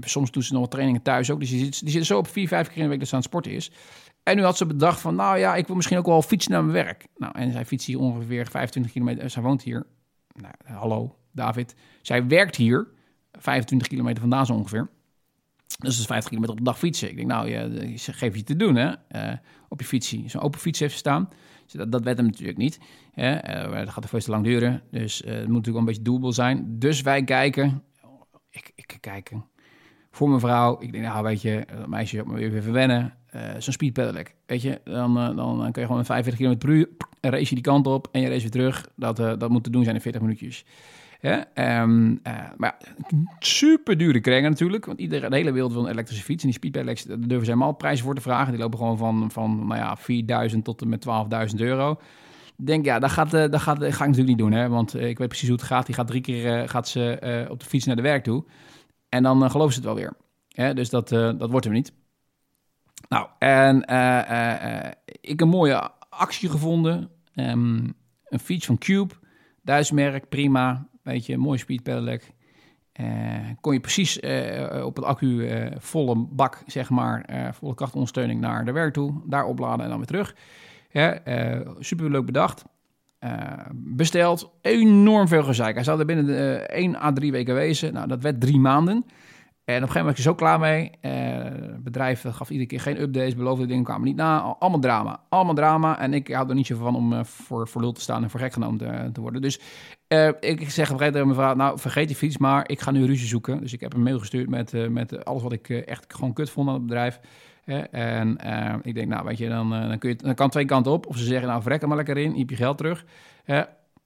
[0.00, 1.40] soms doet ze nog wat trainingen thuis ook.
[1.40, 3.14] Dus die zit, die zit zo op vier, vijf keer in de week dat ze
[3.14, 3.70] aan het sporten is.
[4.22, 6.64] En nu had ze bedacht van, nou ja, ik wil misschien ook wel fietsen naar
[6.64, 7.06] mijn werk.
[7.16, 9.30] Nou, en zij fietst hier ongeveer 25 kilometer.
[9.30, 9.86] Zij woont hier.
[10.32, 11.74] Nou, hallo, David.
[12.02, 12.88] Zij werkt hier.
[13.32, 14.90] 25 kilometer vandaan zo ongeveer.
[15.78, 17.10] Dus dat is 50 kilometer op de dag fietsen.
[17.10, 18.92] Ik denk, nou, je, geef je te doen, hè.
[19.12, 19.36] Uh,
[19.68, 20.28] op je fietsie.
[20.28, 21.28] Zo'n open fiets heeft staan.
[21.64, 22.78] Dus dat, dat werd hem natuurlijk niet.
[23.12, 23.32] Hè?
[23.84, 24.82] Dat gaat er veel te lang duren.
[24.90, 26.78] Dus het moet natuurlijk wel een beetje doable zijn.
[26.78, 27.82] Dus wij kijken.
[28.50, 29.32] Ik, ik kijk
[30.10, 30.80] voor mijn vrouw.
[30.80, 33.14] Ik denk, nou, weet je, dat meisje me weer verwennen.
[33.58, 34.34] Zo'n speed pedelec.
[34.46, 36.88] Weet je, dan, dan, kun je gewoon 45 km per uur.
[37.20, 38.88] Race je die kant op en je race weer terug.
[38.96, 40.64] Dat, dat moet te doen zijn in 40 minuutjes.
[41.20, 41.46] Ja,
[41.82, 42.76] um, uh, maar
[43.38, 44.84] super dure kringen natuurlijk.
[44.84, 46.42] Want iedereen, de hele wereld wil een elektrische fiets.
[46.42, 48.52] En die speedpedelec, daar durven ze helemaal prijzen voor te vragen.
[48.52, 51.06] Die lopen gewoon van, van nou ja, 4000 tot en met
[51.52, 52.00] 12.000 euro.
[52.56, 54.52] Denk, ja, dat, gaat, dat, gaat, ga ik natuurlijk niet doen.
[54.52, 54.68] Hè?
[54.68, 55.86] Want ik weet precies hoe het gaat.
[55.86, 58.44] Die gaat drie keer gaat ze, op de fiets naar de werk toe.
[59.08, 60.74] En dan uh, geloven ze het wel weer.
[60.74, 61.92] Dus dat, dat wordt hem niet.
[63.08, 63.76] Nou, en
[65.20, 67.10] ik een mooie actie gevonden.
[67.34, 69.14] Um, een fiets van Cube.
[69.62, 70.88] Duits merk, prima.
[71.08, 72.30] Weet je, mooi speed pedelec.
[73.00, 73.06] Uh,
[73.60, 78.72] kon je precies uh, op het accu volle bak, zeg maar, volle krachtondersteuning naar de
[78.72, 79.22] werk toe.
[79.26, 80.36] Daar opladen en dan weer terug.
[80.90, 81.20] Ja,
[81.78, 82.64] super leuk bedacht.
[83.72, 84.50] besteld.
[84.60, 85.74] Enorm veel gezeik.
[85.74, 87.92] Hij zou er binnen de, 1 à 3 weken wezen.
[87.92, 88.94] Nou, dat werd drie maanden.
[88.94, 90.90] En op een gegeven moment was er zo klaar mee.
[91.00, 94.38] Het bedrijf gaf iedere keer geen updates, beloofde dingen kwamen niet na.
[94.38, 95.20] Allemaal drama.
[95.28, 95.98] Allemaal drama.
[95.98, 98.40] En ik hou er niet zo van om voor, voor lul te staan en voor
[98.40, 99.42] gek genomen te, te worden.
[99.42, 99.60] Dus
[100.08, 102.68] uh, ik zeg op een gegeven moment nou vergeet die fiets maar.
[102.68, 103.60] Ik ga nu ruzie zoeken.
[103.60, 106.68] Dus ik heb een mail gestuurd met, met alles wat ik echt gewoon kut vond
[106.68, 107.20] aan het bedrijf.
[107.90, 108.38] en
[108.82, 111.06] ik denk, nou weet je, dan, dan, kun je, dan kan twee kanten op.
[111.06, 113.04] Of ze zeggen, nou verrek er maar lekker in, je je geld terug.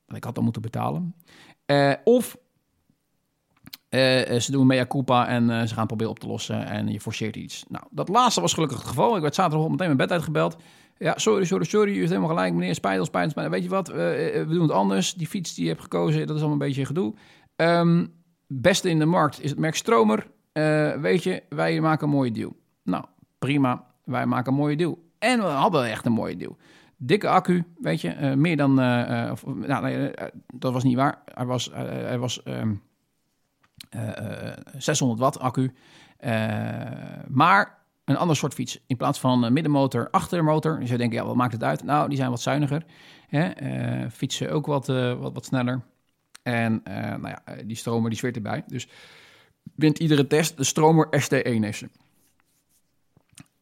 [0.07, 1.15] ik had dan moeten betalen.
[2.05, 2.37] of
[3.91, 7.65] ze doen mea culpa en ze gaan proberen op te lossen en je forceert iets.
[7.69, 9.17] Nou, dat laatste was gelukkig het geval.
[9.17, 10.57] Ik werd zaterdag meteen mijn bed uitgebeld.
[11.03, 11.93] Ja, sorry, sorry, sorry.
[11.93, 12.75] U heeft helemaal gelijk, meneer.
[12.75, 13.51] Spijt spijt spijt.
[13.51, 13.89] Weet je wat?
[13.91, 15.15] Uh, we doen het anders.
[15.15, 17.15] Die fiets die je hebt gekozen, dat is allemaal een beetje gedoe.
[17.57, 18.13] Um,
[18.47, 20.27] beste in de markt is het merk Stromer.
[21.01, 22.57] weet je, wij maken een mooie deal.
[22.83, 23.05] Nou,
[23.39, 23.87] prima.
[24.05, 24.99] Wij maken een mooie deal.
[25.19, 26.57] En we hadden echt een mooie deal.
[26.97, 28.35] Dikke accu, weet je.
[28.37, 28.75] meer dan...
[28.75, 30.13] nou,
[30.55, 31.23] dat was niet waar.
[31.25, 31.73] Er was...
[31.73, 32.83] er was um,
[34.79, 35.73] 600 watt accu.
[37.29, 38.79] maar een ander soort fiets.
[38.87, 40.81] In plaats van middenmotor, achtermotor.
[40.81, 41.85] Je zou denken, ja, wat maakt het uit?
[41.85, 42.85] Nou, die zijn wat zuiniger.
[43.29, 43.51] Hè?
[44.11, 45.81] fietsen ook wat, wat, wat sneller.
[46.43, 48.65] En nou ja, die stromer die zweert erbij.
[48.67, 48.89] Dus
[49.75, 51.85] wint iedere test de stromer ST1 heeft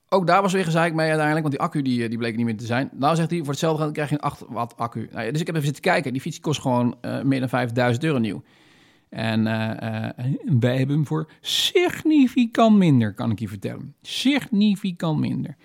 [0.09, 2.57] Ook daar was weer gezeik mee uiteindelijk, want die accu die, die bleek niet meer
[2.57, 2.91] te zijn.
[2.93, 5.09] Nou zegt hij, voor hetzelfde geld krijg je een 8 watt accu.
[5.13, 6.13] Nou ja, dus ik heb even zitten kijken.
[6.13, 8.43] Die fiets kost gewoon meer dan 5000 euro nieuw.
[9.11, 9.45] En
[10.61, 13.95] wij hebben hem voor significant minder, kan ik je vertellen.
[14.03, 15.57] Significant minder.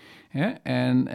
[0.64, 1.08] En,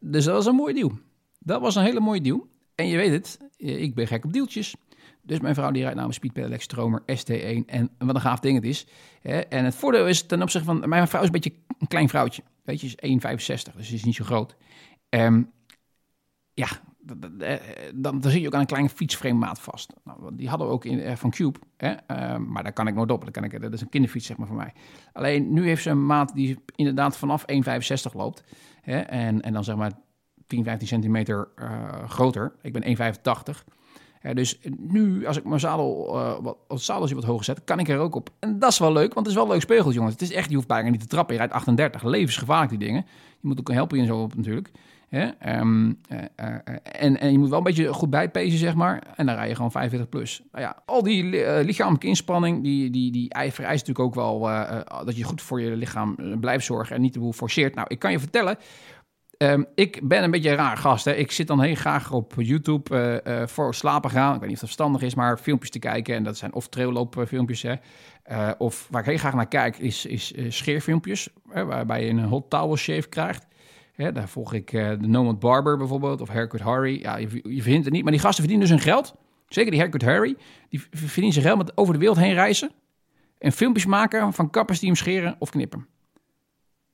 [0.00, 0.92] dus dat was een mooi deal.
[1.38, 2.46] Dat was een hele mooie deal.
[2.74, 4.74] En je weet het, ik ben gek op deeltjes.
[5.22, 7.64] Dus mijn vrouw die rijdt namelijk Speed Pedelec Stromer ST1.
[7.66, 8.86] En wat een gaaf ding het is.
[9.48, 10.88] En het voordeel is ten opzichte van...
[10.88, 12.42] Mijn vrouw is een beetje een klein vrouwtje.
[12.64, 13.76] Weet je, is 1,65.
[13.76, 14.56] Dus is niet zo groot.
[15.08, 15.50] Um,
[16.54, 16.72] ja, eh,
[17.94, 19.92] dan, dan zit je ook aan een kleine fietsframe maat vast.
[20.04, 21.58] Nou, die hadden we ook in, eh, van Cube.
[21.76, 21.92] Hè?
[22.06, 23.24] Ehm, maar daar kan ik nooit op.
[23.24, 24.72] Dat, kan ik, dat is een kinderfiets, zeg maar, voor mij.
[25.12, 28.44] Alleen nu heeft ze een maat die inderdaad vanaf 1,65 loopt.
[28.80, 28.98] Hè?
[28.98, 29.92] En, en dan zeg maar
[30.46, 32.52] 10, 15 centimeter uh, groter.
[32.62, 33.64] Ik ben 1,85.
[34.32, 37.98] dus nu, als ik mijn zadel, uh, wat, zadeltje wat hoger zet, kan ik er
[37.98, 38.30] ook op.
[38.38, 40.12] En dat is wel leuk, want het is wel een leuk speelgoed, jongens.
[40.12, 41.34] Het is echt, je hoeft bijna niet te trappen.
[41.34, 43.06] Je rijdt 38, levensgevaarlijk die dingen.
[43.40, 44.70] Je moet ook helpen je zo op natuurlijk.
[45.14, 49.02] Ehm, eh, eh, en, en je moet wel een beetje goed bijpezen, zeg maar.
[49.16, 50.42] En dan rij je gewoon 45 plus.
[50.52, 54.40] Nou ja, al die uh, lichamelijke inspanning, die, die, die vereist natuurlijk ook wel
[55.04, 57.74] dat je goed voor je lichaam blijft zorgen en niet te boel forceert.
[57.74, 58.56] Nou, ik kan je vertellen,
[59.36, 61.04] ehm, ik ben een beetje een raar gast.
[61.04, 61.12] Hè.
[61.12, 64.34] Ik zit dan heel graag op YouTube voor slapen gaan.
[64.34, 66.14] Ik weet niet of dat verstandig is, maar filmpjes te kijken.
[66.14, 67.62] En dat zijn of trailloopfilmpjes.
[67.62, 67.74] Hè.
[68.58, 71.28] of waar ik heel graag naar kijk, is, is scheerfilmpjes.
[71.48, 73.46] Hè, waarbij je een hot towel shave krijgt
[73.96, 77.00] daar volg ik uh, de Nomad Barber bijvoorbeeld, of Haircut Harry.
[77.00, 79.14] Ja, je, je vindt het niet, maar die gasten verdienen dus hun geld.
[79.48, 80.36] Zeker die Haircut Harry.
[80.68, 82.70] Die verdienen zijn geld met over de wereld heen reizen.
[83.38, 85.86] En filmpjes maken van kappers die hem scheren of knippen.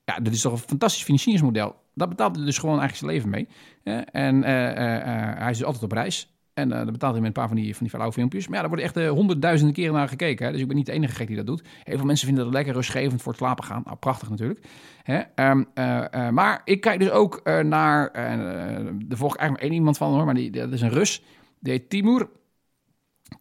[0.04, 1.76] Ja, dat is toch een fantastisch financieringsmodel.
[1.94, 3.48] Dat betaalt hij dus gewoon eigenlijk zijn leven
[3.84, 4.04] mee.
[4.04, 6.29] en uh, uh, hij is dus altijd op reis.
[6.54, 8.46] En uh, dan betaalt hij met een paar van die, van die flauwe filmpjes.
[8.46, 10.46] Maar ja, daar worden echt uh, honderdduizenden keren naar gekeken.
[10.46, 10.52] Hè?
[10.52, 11.62] Dus ik ben niet de enige gek die dat doet.
[11.82, 13.82] Heel veel mensen vinden dat lekker rustgevend voor het slapen gaan.
[13.84, 14.66] Nou, prachtig natuurlijk.
[15.02, 15.50] Hè?
[15.50, 18.10] Um, uh, maar ik kijk dus ook naar...
[18.12, 20.24] er volg ik eigenlijk maar één iemand van hoor.
[20.24, 21.22] Maar die, dat is een Rus.
[21.58, 22.28] Die heet Timur.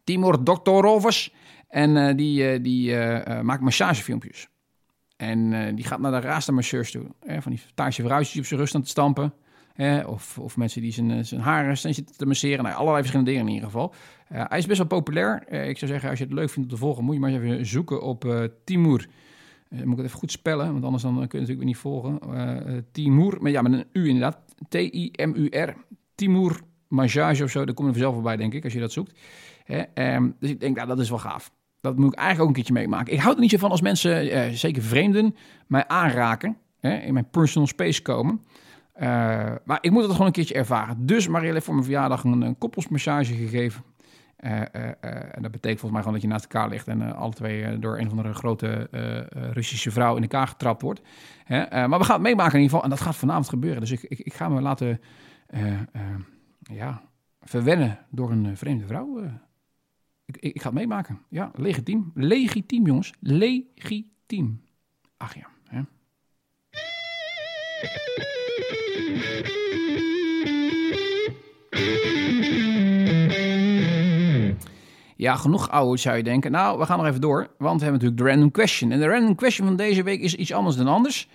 [0.04, 1.34] Timur Doktorovs.
[1.68, 2.96] En die, die
[3.42, 4.48] maakt massagefilmpjes.
[5.16, 7.06] En die gaat naar de raarste masseurs toe.
[7.20, 7.42] Hè?
[7.42, 9.32] Van die taartje vrouwtjes op zijn rust aan te stampen
[10.06, 12.64] of, of mensen die zijn, eh, zijn haren zitten te masseren.
[12.64, 13.94] Nou, allerlei verschillende dingen in ieder geval.
[14.32, 15.44] Uh, hij is best wel populair.
[15.50, 17.30] Uh, ik zou zeggen, als je het leuk vindt om te volgen, moet je maar
[17.30, 19.08] eens even zoeken op uh, Timur.
[19.68, 22.18] moet ik het even goed spellen, want anders dan kun je natuurlijk weer niet volgen.
[22.92, 24.38] Timur, met, ja, met een U inderdaad.
[24.68, 25.74] T-I-M-U-R.
[26.14, 27.64] Timur Massage of zo.
[27.64, 29.18] Daar kom je vanzelf voorbij, denk ik, als je dat zoekt.
[29.94, 31.50] Um, dus ik denk, nou, dat is wel gaaf.
[31.80, 33.12] Dat moet ik eigenlijk ook een keertje meemaken.
[33.12, 35.34] Ik houd er niet zo van als mensen, zeker vreemden,
[35.66, 36.56] mij aanraken.
[36.80, 38.40] in mijn personal space komen.
[39.00, 39.06] Uh,
[39.64, 41.06] maar ik moet het gewoon een keertje ervaren.
[41.06, 43.82] Dus Marielle heeft voor mijn verjaardag een, een koppelsmassage gegeven.
[44.40, 44.60] Uh, uh,
[45.34, 47.98] en dat betekent volgens mij gewoon dat je naast elkaar ligt en alle twee door
[47.98, 48.88] een of andere grote
[49.52, 51.00] Russische vrouw in elkaar getrapt wordt.
[51.48, 53.80] maar we gaan het meemaken in ieder geval en dat gaat vanavond gebeuren.
[53.80, 55.00] Dus ik, ik, ik ga me laten
[56.62, 57.02] ja,
[57.40, 59.22] verwennen door een vreemde vrouw.
[60.24, 61.18] Ik, ik, ik, ga het meemaken.
[61.28, 62.10] Ja, legitiem.
[62.14, 63.12] Legitiem, jongens.
[63.20, 64.62] Legitiem.
[65.16, 65.46] Ach ja.
[65.64, 65.82] Hè?
[75.20, 76.50] Ja, genoeg oude zou je denken.
[76.50, 78.92] Nou, we gaan nog even door, want we hebben natuurlijk de random question.
[78.92, 81.28] En de random question van deze week is iets anders dan anders.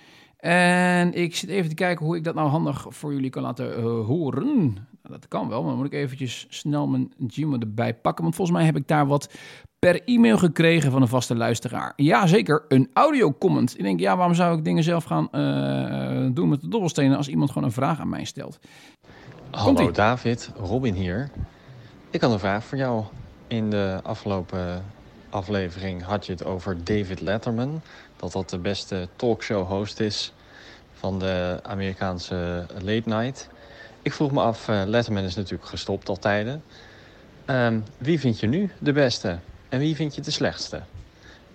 [0.46, 3.80] En ik zit even te kijken hoe ik dat nou handig voor jullie kan laten
[3.80, 4.56] uh, horen.
[4.74, 8.24] Nou, dat kan wel, maar dan moet ik eventjes snel mijn Gmail erbij pakken.
[8.24, 9.34] Want volgens mij heb ik daar wat
[9.80, 11.94] per e-mail gekregen van een vaste luisteraar.
[11.96, 13.78] Jazeker, een audio comment.
[13.78, 17.28] Ik denk, ja, waarom zou ik dingen zelf gaan uh, doen met de dobbelstenen als
[17.28, 18.60] iemand gewoon een vraag aan mij stelt?
[19.52, 21.30] Hallo David, Robin hier.
[22.10, 23.04] Ik had een vraag voor jou.
[23.48, 24.84] In de afgelopen
[25.30, 27.82] aflevering had je het over David Letterman.
[28.16, 30.34] Dat dat de beste talkshow host is
[30.94, 33.50] van de Amerikaanse late night.
[34.02, 36.64] Ik vroeg me af, uh, Letterman is natuurlijk gestopt al tijden.
[37.46, 39.40] Um, wie vind je nu de beste?
[39.70, 40.82] En wie vind je de slechtste?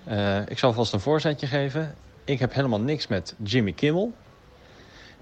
[0.09, 1.95] Uh, ik zal vast een voorzetje geven.
[2.25, 4.13] Ik heb helemaal niks met Jimmy Kimmel.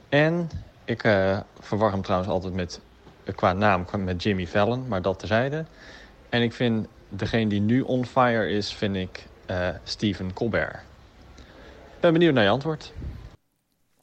[0.08, 0.50] En
[0.84, 2.80] ik uh, verwar hem trouwens altijd met,
[3.34, 5.64] qua naam met Jimmy Fallon, maar dat terzijde.
[6.28, 9.26] En ik vind degene die nu on fire is, vind ik
[9.84, 10.87] Stephen Colbert.
[12.00, 12.92] Ben benieuwd naar je antwoord.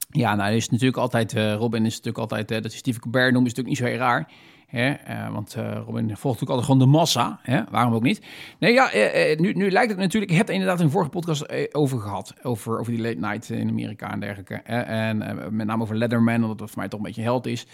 [0.09, 3.33] Ja, nou is natuurlijk altijd, uh, Robin is natuurlijk altijd, uh, dat je Stephen Colbert
[3.33, 4.31] noemt, is natuurlijk niet zo raar.
[4.67, 4.89] Hè?
[4.89, 7.39] Uh, want Robin volgt natuurlijk altijd gewoon de massa.
[7.41, 7.63] Hè?
[7.71, 8.25] Waarom ook niet?
[8.59, 8.89] Nee, ja,
[9.37, 10.31] nu, nu lijkt het natuurlijk...
[10.31, 12.33] Ik heb het inderdaad in een vorige podcast over gehad.
[12.41, 14.55] Over, over die late night in Amerika en dergelijke.
[14.55, 15.17] en
[15.55, 17.65] met name over Leatherman, omdat dat voor mij toch een beetje held is.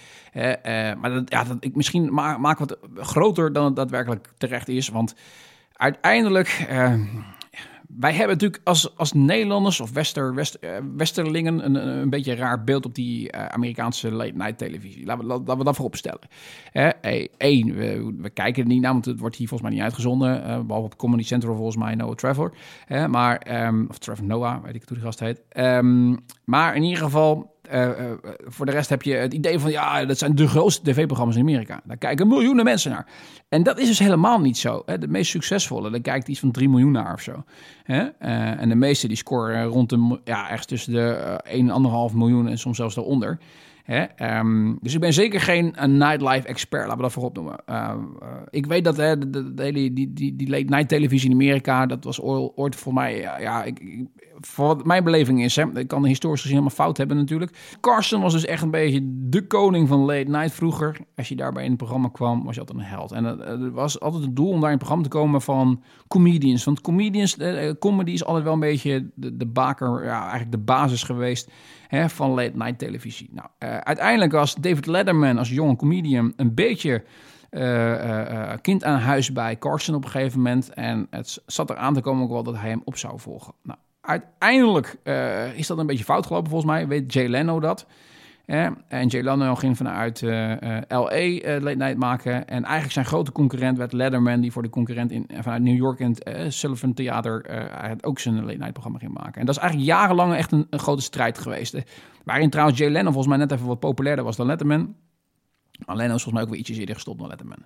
[1.02, 4.90] maar dat, ja, dat, ik misschien maak, maak wat groter dan het daadwerkelijk terecht is.
[4.90, 5.16] Want
[5.74, 6.68] uiteindelijk
[8.00, 12.64] wij hebben natuurlijk als, als Nederlanders of Wester, West, uh, Westerlingen een, een beetje raar
[12.64, 15.06] beeld op die uh, Amerikaanse late night televisie.
[15.06, 16.20] Laten we, we dat voorop stellen.
[17.38, 20.68] Eén, we, we, kijken er niet naar, want het wordt hier volgens mij niet uitgezonden.
[20.68, 22.54] behalve op Comedy Central volgens mij, Noah Trevor.
[23.08, 25.42] maar, um, of Trevor Noah, weet ik hoe die gast heet.
[25.58, 28.12] Um, maar in ieder geval, uh, uh,
[28.46, 31.42] voor de rest heb je het idee van ja, dat zijn de grootste tv-programma's in
[31.42, 31.82] Amerika.
[31.84, 33.08] Daar kijken miljoenen mensen naar.
[33.50, 34.84] En dat is dus helemaal niet zo.
[34.86, 34.98] Hè.
[34.98, 37.44] De meest succesvolle, daar kijkt iets van 3 miljoen naar of zo.
[37.84, 38.02] Hè?
[38.02, 41.40] Uh, en de meeste die scoren rond de, ja, ergens tussen de
[42.12, 43.40] 1,5 miljoen en soms zelfs daaronder.
[43.84, 44.38] Hè?
[44.40, 47.56] Um, dus ik ben zeker geen een nightlife expert, laten we dat voorop noemen.
[48.50, 51.86] Ik weet dat hè, de, de, hele die, die, die late night televisie in Amerika,
[51.86, 52.22] dat was
[52.56, 54.06] ooit voor mij, ja, ik,
[54.42, 57.78] voor wat mijn beleving is, hè, ik kan de historisch gezien helemaal fout hebben natuurlijk.
[57.82, 60.98] Carson was dus echt een beetje de koning van late night vroeger.
[61.16, 63.12] Als je daarbij in het programma kwam, was je altijd een held.
[63.12, 66.64] En het was altijd het doel om daar in het programma te komen van comedians.
[66.64, 71.04] Want comedians, uh, comedy is altijd wel een beetje de, baker, ja, eigenlijk de basis
[71.04, 71.52] geweest
[71.88, 73.30] hè, van late night televisie.
[73.32, 73.48] Nou,
[73.84, 77.04] uiteindelijk was David Letterman als jonge comedian een beetje
[78.62, 80.74] kind aan huis bij Carson op een gegeven moment.
[80.74, 83.54] En het zat er aan te komen ook wel dat hij hem op zou volgen.
[83.64, 84.98] Nou, uiteindelijk
[85.56, 86.88] is dat een beetje fout gelopen volgens mij.
[86.88, 87.86] Weet Jay Leno dat.
[88.46, 90.22] en Jay Leno ging vanuit
[90.88, 91.60] L.A.
[91.60, 92.48] late night maken.
[92.48, 94.42] En eigenlijk zijn grote concurrent werd Letterman...
[94.42, 97.46] die voor de concurrent in, vanuit New York in het Sullivan Theater...
[98.02, 99.40] ook zijn late night programma ging maken.
[99.40, 101.78] En dat is eigenlijk jarenlang echt een, grote strijd geweest.
[102.24, 104.96] Waarin trouwens Jay Leno volgens mij net even wat populairder was dan Letterman.
[105.86, 107.66] Maar Leno is volgens mij ook weer ietsjes eerder gestopt dan Letterman.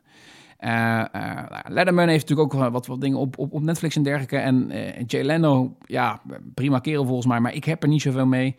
[0.60, 4.38] Uh, uh, Letterman heeft natuurlijk ook wat, wat dingen op, op, op Netflix en dergelijke.
[4.38, 6.22] En uh, Jay Leno, ja,
[6.54, 8.56] prima kerel volgens mij, maar ik heb er niet zoveel mee.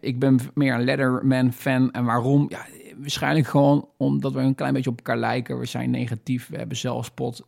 [0.00, 1.90] ik ben meer een Letterman-fan.
[1.92, 2.46] En waarom?
[2.48, 5.58] Ja, waarschijnlijk gewoon omdat we een klein beetje op elkaar lijken.
[5.58, 7.46] We zijn negatief, we hebben zelfspot,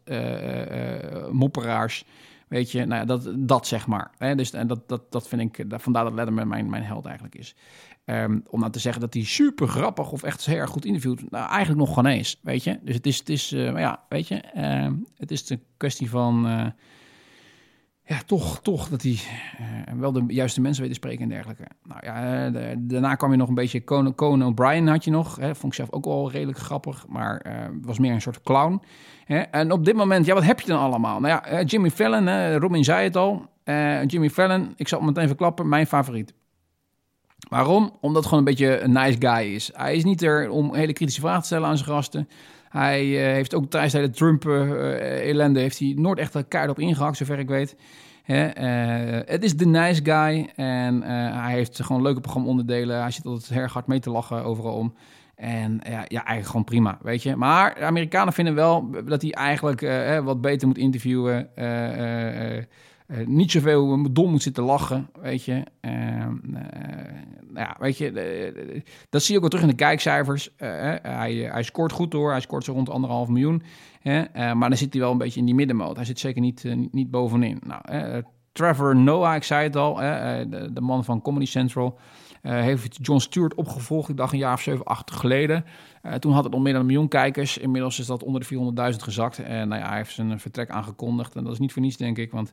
[1.30, 2.04] mopperaars.
[2.48, 4.10] Weet je, nou ja, dat, dat zeg maar.
[4.18, 4.34] Hè?
[4.34, 7.54] Dus en dat, dat, dat vind ik, vandaar dat Letterman mijn, mijn held eigenlijk is.
[8.10, 11.30] Um, om nou te zeggen dat hij super grappig of echt heel erg goed interviewt,
[11.30, 12.78] nou eigenlijk nog gewoon eens, weet je.
[12.82, 16.46] Dus het is, het is uh, ja, weet je, uh, het is een kwestie van,
[16.46, 16.66] uh,
[18.04, 19.18] ja, toch, toch dat hij
[19.96, 21.64] wel de juiste mensen weet te spreken en dergelijke.
[21.82, 25.54] Nou ja, daarna kwam je nog een beetje Conan, Conan O'Brien had je nog, hè,
[25.54, 27.42] vond ik zelf ook wel redelijk grappig, maar
[27.82, 28.82] was meer een soort clown.
[29.24, 29.38] Hè.
[29.38, 31.20] En op dit moment, ja, wat heb je dan allemaal?
[31.20, 33.46] Nou ja, Jimmy Fallon, Robin zei het al,
[34.06, 36.34] Jimmy Fallon, ik zal het meteen verklappen, mijn favoriet.
[37.50, 37.92] Waarom?
[38.00, 39.70] Omdat gewoon een beetje een nice guy is.
[39.72, 42.28] Hij is niet er om hele kritische vragen te stellen aan zijn gasten.
[42.68, 45.58] Hij uh, heeft ook tijdens de hele Trump-ellende...
[45.58, 47.76] Uh, heeft hij nooit echt een kaart op ingehakt, zover ik weet.
[48.26, 48.46] Uh,
[49.24, 50.50] het is de nice guy.
[50.56, 53.00] En hij heeft gewoon leuke programma-onderdelen.
[53.00, 54.94] Hij zit altijd heel hard mee te lachen overal om.
[55.34, 57.36] En ja, ja, eigenlijk gewoon prima, weet je.
[57.36, 59.80] Maar de Amerikanen vinden wel dat hij eigenlijk
[60.24, 61.48] wat beter moet interviewen...
[63.26, 65.62] niet zoveel dom moet zitten lachen, weet je.
[65.80, 66.60] Uh, uh,
[67.54, 68.12] ja, weet je,
[69.10, 70.50] dat zie je ook wel terug in de kijkcijfers.
[70.56, 73.62] hij, hij scoort goed door, hij scoort zo rond anderhalf miljoen.
[74.32, 75.96] maar dan zit hij wel een beetje in die middenmoot.
[75.96, 77.60] Hij zit zeker niet, niet, bovenin.
[77.66, 81.98] Nou, Trevor Noah, ik zei het al, de, man van Comedy Central...
[82.40, 85.64] heeft John Stewart opgevolgd, ik dacht een jaar of zeven, acht geleden.
[86.02, 87.58] Uh, toen had het al meer dan een miljoen kijkers.
[87.58, 89.38] Inmiddels is dat onder de 400.000 gezakt.
[89.38, 91.36] En nou ja, hij heeft zijn vertrek aangekondigd.
[91.36, 92.30] En dat is niet voor niets, denk ik.
[92.30, 92.52] Want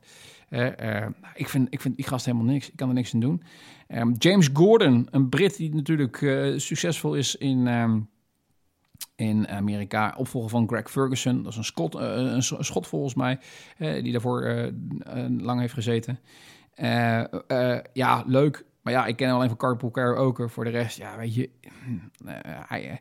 [0.50, 2.68] uh, uh, ik, vind, ik vind die gast helemaal niks.
[2.68, 3.42] Ik kan er niks aan doen.
[3.88, 6.16] Um, James Gordon, een Brit die natuurlijk
[6.56, 8.08] succesvol is in, um,
[9.16, 10.14] in Amerika.
[10.16, 11.42] Opvolger van Greg Ferguson.
[11.42, 13.38] Dat is een Schot, een Schot volgens mij.
[13.78, 14.72] die daarvoor
[15.38, 16.18] lang heeft gezeten.
[17.92, 18.64] ja, leuk.
[18.88, 20.48] Maar ja, ik ken alleen van Carpool Karaoke.
[20.48, 21.50] Voor de rest, ja, weet je...
[22.66, 23.00] hij,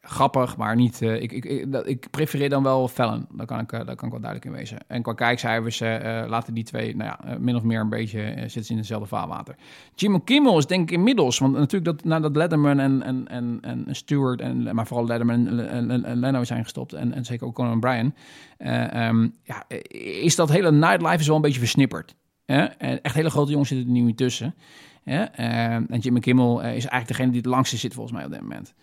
[0.00, 1.00] grappig, maar niet.
[1.00, 3.26] Uh, ik, ik, ik, ik, prefereer dan wel Fallon.
[3.32, 4.78] Daar kan ik, uh, kan ik wel duidelijk in wezen.
[4.86, 8.70] En qua kijkcijfers uh, laten die twee, nou ja, min of meer een beetje zitten
[8.70, 9.54] in dezelfde vaarwater.
[9.94, 13.86] Jimmy Kimmel is denk ik inmiddels, want natuurlijk dat nadat Letterman en, en, en, en
[13.90, 17.54] Stewart, en, maar vooral Letterman en, en, en Leno zijn gestopt, en, en zeker ook
[17.54, 18.14] Conan Bryan,
[19.08, 19.64] um, ja,
[20.22, 22.14] is dat hele nightlife is wel een beetje versnipperd.
[22.44, 24.18] En echt hele grote jongens zitten er nu niet
[25.04, 25.36] tussen.
[25.88, 28.74] en Jimmy Kimmel is eigenlijk degene die het langste zit volgens mij op dit moment.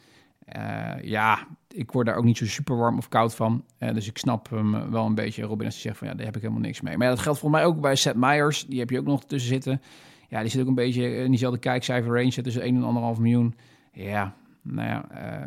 [0.58, 3.63] Uh, ja, ik word daar ook niet zo super warm of koud van.
[3.79, 6.25] Uh, dus ik snap hem wel een beetje, Robin, als hij zegt van ja, daar
[6.25, 6.97] heb ik helemaal niks mee.
[6.97, 8.65] Maar ja, dat geldt volgens mij ook bij Seth Meyers.
[8.65, 9.82] Die heb je ook nog tussen zitten.
[10.29, 13.55] Ja, die zit ook een beetje in diezelfde kijkcijfer range tussen 1 en 1,5 miljoen.
[13.91, 15.45] Ja, nou ja, uh,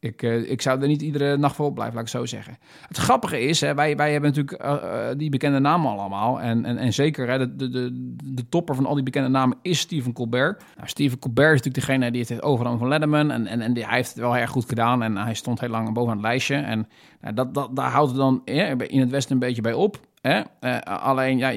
[0.00, 2.58] ik, uh, ik zou er niet iedere nacht voor op blijven, laat ik zo zeggen.
[2.88, 6.40] Het grappige is, hè, wij, wij hebben natuurlijk uh, die bekende namen allemaal.
[6.40, 7.90] En, en, en zeker, hè, de, de,
[8.24, 10.62] de topper van al die bekende namen is Stephen Colbert.
[10.76, 13.30] Nou, Stephen Colbert is natuurlijk degene die het overgenomen van Letterman.
[13.30, 15.02] En, en, en hij heeft het wel erg goed gedaan.
[15.02, 16.56] En hij stond heel lang bovenaan het lijstje.
[16.56, 16.88] En
[17.34, 20.00] dat, dat, daar houdt het dan in het Westen een beetje bij op.
[20.20, 20.42] Hè?
[20.84, 21.50] alleen, ja,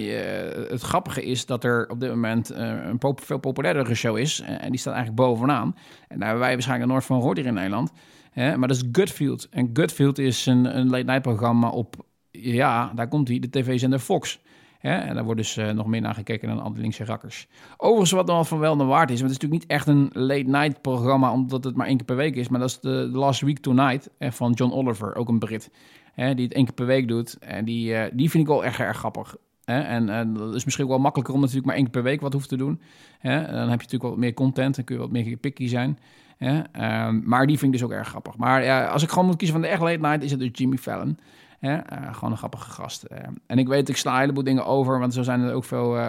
[0.70, 4.42] het grappige is dat er op dit moment een veel populairdere show is.
[4.42, 5.76] en die staat eigenlijk bovenaan.
[6.08, 7.92] En daar hebben wij waarschijnlijk nooit van gehoord hier in Nederland.
[8.34, 8.58] Hè?
[8.58, 9.50] Maar dat is Gutfield.
[9.50, 14.00] En Gutfield is een, een late night programma op, ja, daar komt hij, de tv-zender
[14.00, 14.42] Fox.
[14.80, 17.48] En daar wordt dus uh, nog meer naar gekeken dan andere linkse rakkers.
[17.78, 20.10] Overigens, wat dan van wel naar waard is, want het is natuurlijk niet echt een
[20.14, 22.48] late-night programma, omdat het maar één keer per week is.
[22.48, 25.72] Maar dat is de Last Week Tonight van John Oliver, ook een Brit.
[26.14, 27.38] Hè, die het één keer per week doet.
[27.40, 29.36] En die, uh, die vind ik wel echt erg grappig.
[29.66, 29.80] Hè?
[29.80, 32.50] En dat is misschien wel makkelijker om natuurlijk maar één keer per week wat hoeft
[32.50, 32.82] te doen.
[33.20, 33.36] Hè?
[33.36, 36.00] Dan heb je natuurlijk wat meer content, dan kun je wat meer picky zijn.
[36.44, 38.38] Uh, maar die vind ik dus ook erg grappig.
[38.38, 40.50] Maar ja, als ik gewoon moet kiezen van de echt late night, is het dus
[40.52, 41.18] Jimmy Fallon.
[41.64, 41.78] Uh,
[42.12, 43.06] gewoon een grappige gast.
[43.12, 45.64] Uh, en ik weet, ik sla een heleboel dingen over, want zo zijn er ook
[45.64, 46.06] veel uh,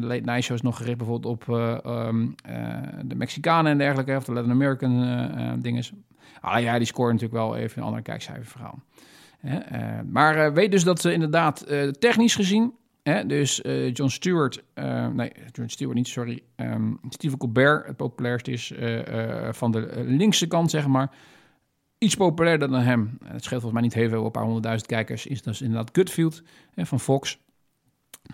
[0.00, 1.48] late night shows nog gericht, bijvoorbeeld op
[1.86, 2.34] um,
[3.04, 5.84] de Mexicanen en dergelijke, of de Latin American dingen.
[6.40, 8.78] Ah ja, die scoren natuurlijk wel even een ander kijkcijferverhaal.
[10.10, 11.66] maar weet dus dat ze inderdaad
[11.98, 12.72] technisch gezien,
[13.26, 13.60] dus
[13.92, 14.64] John Stewart,
[15.12, 18.72] nee, John Stewart niet, sorry, um, Stephen Colbert, het populairst is
[19.50, 21.10] van de linkse kant, zeg maar
[22.02, 23.18] iets populairder dan hem.
[23.24, 25.26] Het scheelt volgens mij niet heel veel, een paar honderdduizend kijkers.
[25.26, 26.42] Is dus inderdaad Gutfield
[26.74, 27.38] hè, van Fox.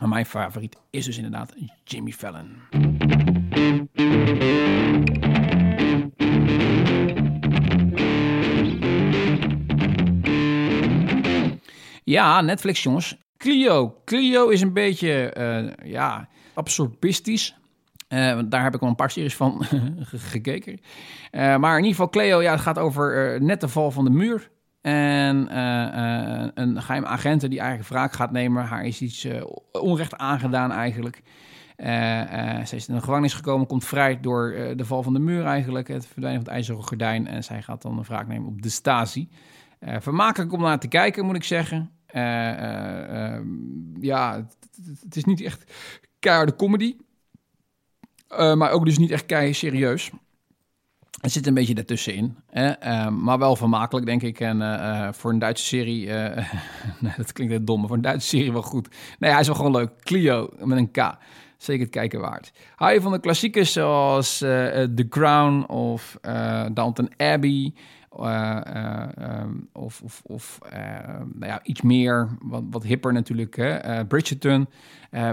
[0.00, 1.54] Maar mijn favoriet is dus inderdaad
[1.84, 2.56] Jimmy Fallon.
[12.04, 13.16] Ja, Netflix jongens.
[13.38, 14.00] Clio.
[14.04, 17.56] Clio is een beetje, uh, ja, absurdistisch.
[18.08, 19.64] Uh, daar heb ik al een paar series van
[20.32, 20.72] gekeken.
[20.72, 24.10] Uh, maar in ieder geval, Cleo, ja, het gaat over net de val van de
[24.10, 24.50] muur.
[24.80, 25.58] En
[26.54, 28.64] een geheim agent die eigenlijk wraak gaat nemen.
[28.64, 29.26] Haar is iets
[29.72, 31.22] onrecht aangedaan eigenlijk.
[32.66, 35.88] ze is in de gevangenis gekomen, komt vrij door de val van de muur eigenlijk.
[35.88, 37.26] Het verdwijnen van het ijzeren gordijn.
[37.26, 39.28] En zij gaat dan een wraak nemen op de Stasi.
[39.80, 41.97] vermakelijk om naar te kijken, moet ik zeggen.
[44.00, 44.46] Ja,
[45.00, 45.72] het, is niet echt
[46.18, 46.96] keiharde comedy.
[48.30, 50.10] Uh, maar ook dus niet echt kei serieus.
[51.20, 52.36] Het zit een beetje daartussenin.
[52.46, 52.86] Hè?
[52.86, 54.40] Uh, maar wel vermakelijk, denk ik.
[54.40, 56.06] En voor een Duitse serie...
[57.16, 58.88] dat klinkt heel dom, maar voor een Duitse serie wel goed.
[59.18, 59.90] Nee, hij is wel gewoon leuk.
[60.00, 61.16] Clio, met een K.
[61.56, 62.52] Zeker het kijken waard.
[62.74, 66.18] Hou je van de klassiekers zoals The Crown of
[66.72, 67.74] Downton Abbey...
[68.18, 70.58] Um, of of, of
[71.32, 74.04] nou ja, iets meer, wat, wat hipper natuurlijk, hè?
[74.04, 74.68] Bridgerton.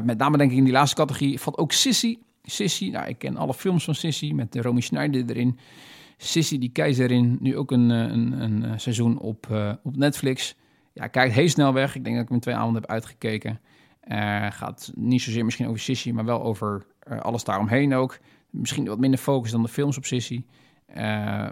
[0.04, 2.18] met name denk ik in die laatste categorie valt ook Sissy...
[2.44, 5.60] Sissy, nou, ik ken alle films van Sissy met Romy Schneider erin.
[6.18, 9.48] Sissy die keizerin, nu ook een, eh, een, een eh, seizoen op,
[9.84, 10.56] op Netflix.
[10.94, 11.96] Ja, kijkt heel snel weg.
[11.96, 13.60] Ik denk dat ik hem twee avonden heb uitgekeken.
[14.50, 16.86] Gaat niet zozeer misschien over Sissy, maar wel over
[17.20, 18.20] alles daaromheen ook.
[18.50, 20.44] Misschien wat minder focus dan de films op Sissy.
[20.90, 20.96] Uh,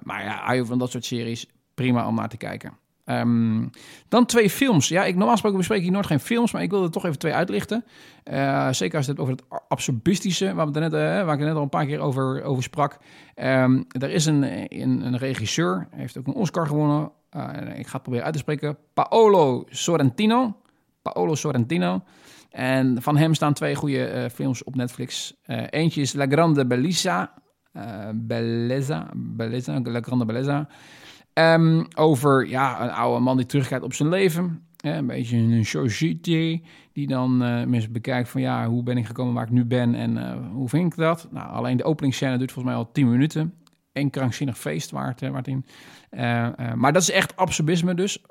[0.04, 2.78] maar ja, je van dat soort series, prima om naar te kijken.
[3.06, 3.70] Um,
[4.08, 4.88] dan twee films.
[4.88, 7.20] Ja, ik, normaal gesproken bespreek ik nooit geen films, maar ik wilde er toch even
[7.20, 7.86] twee uitlichten.
[8.24, 11.62] Uh, zeker als het over het absurdistische, waar, we net, uh, waar ik net al
[11.62, 12.98] een paar keer over, over sprak.
[13.36, 14.44] Um, er is een,
[14.82, 17.12] een, een regisseur, heeft ook een Oscar gewonnen.
[17.76, 18.78] Ik ga het proberen uit te spreken.
[18.94, 20.58] Paolo Sorrentino.
[21.02, 22.04] Paolo Sorrentino.
[22.50, 25.34] En van hem staan twee goede films op Netflix.
[25.70, 26.68] eentje is La Grande
[27.74, 28.16] Bellezza.
[28.16, 30.68] Bellezza, Bellezza, La Grande Bellezza.
[31.34, 34.66] Um, over ja, een oude man die terugkijkt op zijn leven.
[34.78, 36.62] een beetje een société
[36.94, 39.96] die dan uh, mensen bekijkt van ja, hoe ben ik gekomen waar ik nu ben
[39.96, 41.28] en uh, hoe vind ik dat?
[41.32, 43.54] Nou, alleen de openingsscène duurt volgens mij al 10 minuten.
[43.94, 45.66] Een krankzinnig feest waar het, waar het in.
[46.12, 48.22] Uh, maar dat is echt absurdisme dus.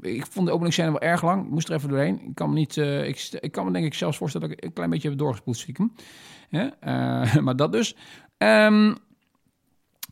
[0.00, 1.44] ik vond de openingsscène wel erg lang.
[1.44, 2.20] Ik moest er even doorheen.
[2.20, 4.72] Ik kan me niet, ik, ik, kan me denk ik zelfs voorstellen dat ik een
[4.72, 5.92] klein beetje heb doorgespoeld stiekem.
[7.44, 7.96] maar dat dus.
[8.42, 8.96] Um,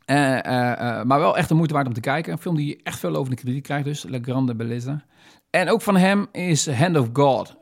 [0.06, 2.32] uh, uh, maar wel echt de moeite waard om te kijken.
[2.32, 5.04] Een film die echt veel over de kritiek krijgt, dus La Grande Bellezza.
[5.50, 7.56] En ook van hem is Hand of God.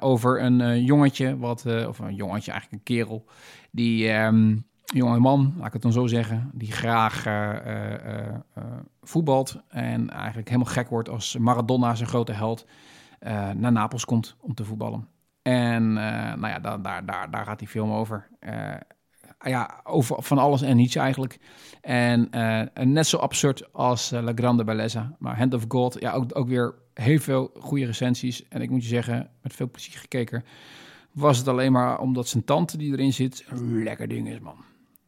[0.00, 3.24] over een jongetje, wat, of een jongetje, eigenlijk een kerel,
[3.70, 7.24] die, um, jonge man, laat ik het dan zo zeggen, die graag
[9.02, 12.66] voetbalt en eigenlijk helemaal gek wordt als Maradona, zijn grote held,
[13.54, 15.08] naar Napels komt om te voetballen.
[15.42, 18.28] En nou ja, daar, daar, daar, daar gaat die film over
[19.38, 21.38] ja, over van alles en niets eigenlijk.
[21.80, 25.16] En uh, net zo absurd als uh, La Grande Bellezza.
[25.18, 28.48] Maar Hand of God, ja, ook, ook weer heel veel goede recensies.
[28.48, 30.44] En ik moet je zeggen, met veel plezier gekeken.
[31.12, 34.56] Was het alleen maar omdat zijn tante die erin zit, lekker ding is, man.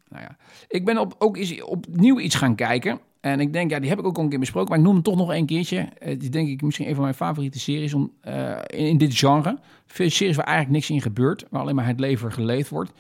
[0.09, 0.37] Nou ja,
[0.69, 3.01] ik ben op, ook eens opnieuw iets gaan kijken.
[3.21, 4.95] En ik denk, ja, die heb ik ook al een keer besproken, maar ik noem
[4.95, 5.79] hem toch nog een keertje.
[5.79, 8.13] Uh, die denk ik misschien een van mijn favoriete series om,
[8.67, 9.59] in, in, dit genre.
[9.87, 12.93] Veel series waar eigenlijk niks in gebeurt, waar alleen maar het leven geleefd wordt.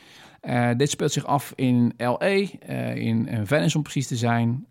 [0.43, 4.66] Uh, dit speelt zich af in LA, uh, in Venice om precies te zijn.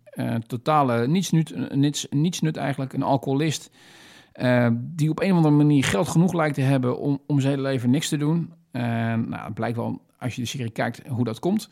[0.46, 3.70] totale nietsnut, niets, nietsnut eigenlijk, een alcoholist
[4.76, 7.68] die op een of andere manier geld genoeg lijkt te hebben om, om zijn hele
[7.68, 8.52] leven niks te doen.
[8.72, 11.68] nou, het blijkt wel, als je de serie kijkt, hoe dat komt.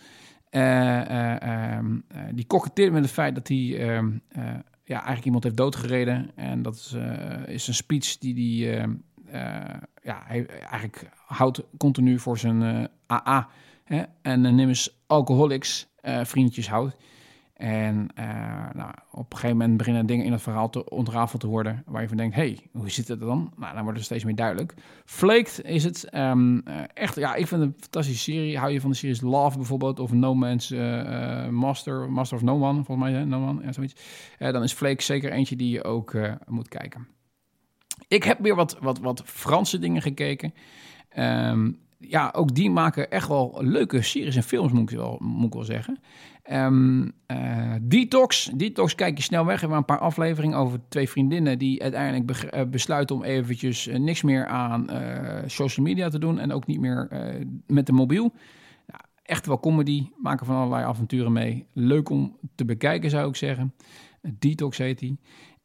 [0.51, 1.99] Ehm,
[2.33, 4.11] die koketteert met het feit dat hij ehm,
[4.85, 6.31] ja, eigenlijk iemand heeft doodgereden.
[6.35, 6.97] En dat is,
[7.47, 8.89] is een speech die hij
[10.03, 13.49] ja, hij eigenlijk houdt continu voor zijn AA.
[14.23, 15.89] En uh, Nimmers alcoholics
[16.23, 16.97] vriendjes houdt.
[17.55, 18.25] En uh,
[18.75, 21.83] nou, op een gegeven moment beginnen dingen in het verhaal te ontrafeld te worden.
[21.87, 23.53] Waar je van denkt, hey, hoe zit het dan?
[23.57, 24.75] Nou, dan wordt het steeds meer duidelijk.
[25.05, 26.63] Flaked is het um,
[26.95, 28.59] echt, ja, ik vind het een fantastische serie.
[28.59, 30.71] Hou je van de series Love bijvoorbeeld, of No Man's
[31.51, 33.25] Master, Master of No One, volgens mij, hè?
[33.25, 33.95] No One, ja, zoiets.
[34.39, 36.17] dan is Flake zeker eentje die je ook
[36.47, 37.07] moet kijken.
[38.09, 40.55] Ik heb weer wat, wat, wat Franse dingen gekeken.
[41.19, 45.47] Um, ja, ook die maken echt wel leuke series en films, moet ik wel, moet
[45.47, 45.99] ik wel zeggen.
[46.53, 48.51] Um, uh, Detox.
[48.55, 49.55] Detox kijk je snel weg.
[49.55, 53.99] We hebben een paar afleveringen over twee vriendinnen die uiteindelijk eh, besluiten om eventjes uh,
[53.99, 54.87] niks meer aan
[55.47, 57.09] social media te doen en ook niet meer
[57.67, 58.33] met de mobiel.
[59.23, 61.67] Echt wel comedy, maken van allerlei avonturen mee.
[61.73, 63.75] Leuk om te bekijken zou ik zeggen.
[64.39, 65.19] Detox heet die.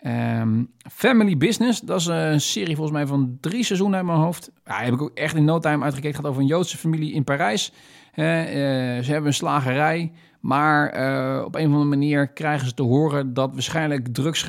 [0.07, 4.51] Um, Family Business, dat is een serie volgens mij van drie seizoenen uit mijn hoofd.
[4.65, 6.15] Ja, heb ik ook echt in no time uitgekeken.
[6.15, 7.71] Het gaat over een Joodse familie in Parijs.
[7.71, 12.83] Uh, ze hebben een slagerij, maar uh, op een of andere manier krijgen ze te
[12.83, 14.47] horen dat waarschijnlijk drugs,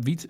[0.00, 0.26] wiet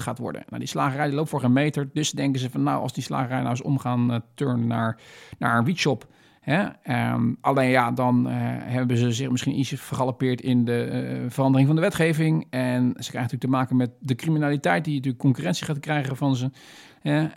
[0.00, 0.42] gaat worden.
[0.46, 3.02] Nou, die slagerij die loopt voor een meter, dus denken ze van nou, als die
[3.02, 5.00] slagerij nou eens omgaan turnen naar,
[5.38, 6.06] naar een wietshop?
[6.46, 10.88] Um, alleen ja, dan uh, hebben ze zich misschien iets vergalopeerd in de
[11.22, 12.46] uh, verandering van de wetgeving.
[12.50, 16.36] En ze krijgen natuurlijk te maken met de criminaliteit die natuurlijk concurrentie gaat krijgen van
[16.36, 16.50] ze.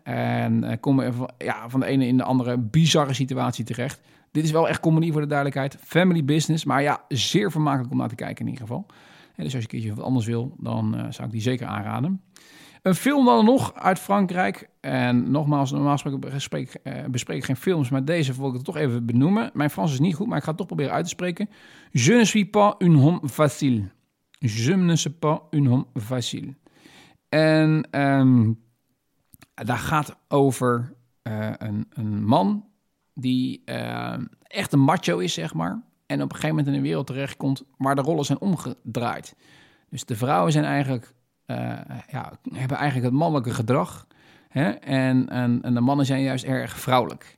[0.04, 4.02] En uh, komen van, ja, van de ene in de andere bizarre situatie terecht.
[4.32, 5.78] Dit is wel echt comedy voor de duidelijkheid.
[5.80, 8.86] Family business, maar ja, zeer vermakelijk om naar te kijken in ieder geval.
[9.36, 12.22] Dus als je een keertje wat anders wil, dan zou ik die zeker aanraden.
[12.84, 14.70] Een film dan nog uit Frankrijk.
[14.80, 16.34] En nogmaals, normaal gesproken
[16.84, 19.52] uh, bespreek ik geen films, maar deze wil ik het toch even benoemen.
[19.54, 21.50] Mijn Frans is niet goed, maar ik ga het toch proberen uit te spreken.
[21.92, 23.90] Je ne suis pas un homme facile.
[24.40, 26.56] Je ne suis pas un homme facile.
[27.30, 28.60] En um,
[29.54, 32.66] daar gaat over uh, een, een, man
[33.14, 35.84] die uh, echt een macho is, zeg maar.
[36.06, 39.36] En op een gegeven moment in een wereld terechtkomt waar de rollen zijn omgedraaid.
[39.90, 41.14] Dus de vrouwen zijn eigenlijk
[42.08, 44.08] ja, hebben eigenlijk het mannelijke gedrag.
[44.50, 44.70] Hè?
[44.70, 47.38] En, en, en, de mannen zijn juist erg vrouwelijk.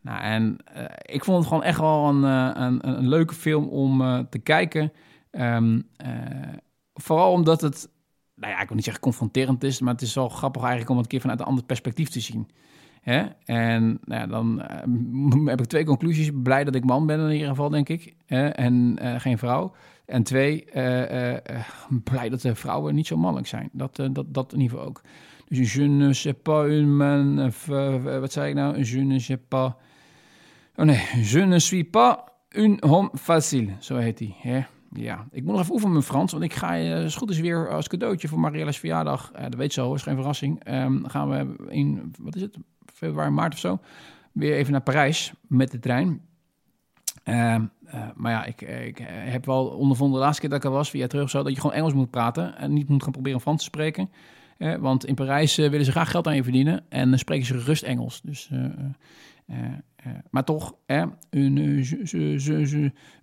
[0.00, 3.68] Nou, en uh, ik vond het gewoon echt wel een, uh, een, een, leuke film
[3.68, 4.92] om te kijken.
[5.30, 5.88] Um,
[6.94, 7.88] vooral omdat het,
[8.34, 10.96] nou ja, ik wil niet zeggen confronterend is, maar het is wel grappig eigenlijk om
[10.96, 12.50] het een keer vanuit een ander perspectief te zien.
[13.00, 13.24] Hè?
[13.44, 14.62] En nou ja, dan
[15.50, 16.30] heb ik twee conclusies.
[16.42, 18.14] Blij dat ik man ben in ieder geval, denk ik.
[18.26, 18.48] Hè?
[18.48, 19.74] En geen vrouw.
[20.04, 21.38] En twee, uh, uh,
[22.04, 23.68] blij dat de vrouwen niet zo mannelijk zijn.
[23.72, 25.02] Dat, dat, dat in ieder geval ook.
[25.48, 27.52] Dus je ne sais pas un man...
[28.20, 28.84] wat zei ik nou?
[28.84, 29.72] Je ne sais pas...
[30.76, 32.16] Oh nee, je ne suis pas
[32.48, 33.72] un homme facile.
[33.78, 34.34] Zo heet hij.
[34.38, 34.64] Hè?
[34.92, 36.32] Ja, ik moet nog even oefenen mijn Frans.
[36.32, 39.30] Want ik ga uh, goed is weer als cadeautje voor Mariella's verjaardag.
[39.30, 40.68] Dat weet ze al, is geen verrassing.
[40.68, 42.56] Um, gaan we in, wat is het,
[42.94, 43.78] februari, maart of zo...
[44.32, 46.20] weer even naar Parijs met de trein.
[47.24, 47.56] Uh,
[47.94, 50.90] uh, maar ja, ik, ik, heb wel ondervonden de laatste keer dat ik er was,
[50.90, 53.58] via terug zo, dat je gewoon Engels moet praten en niet moet gaan proberen Frans
[53.58, 54.10] te spreken.
[54.80, 57.82] Want in Parijs willen ze graag geld aan je verdienen en dan spreken ze gerust
[57.82, 58.20] Engels.
[58.22, 58.50] Dus,
[60.30, 60.74] maar toch,
[61.30, 61.84] une,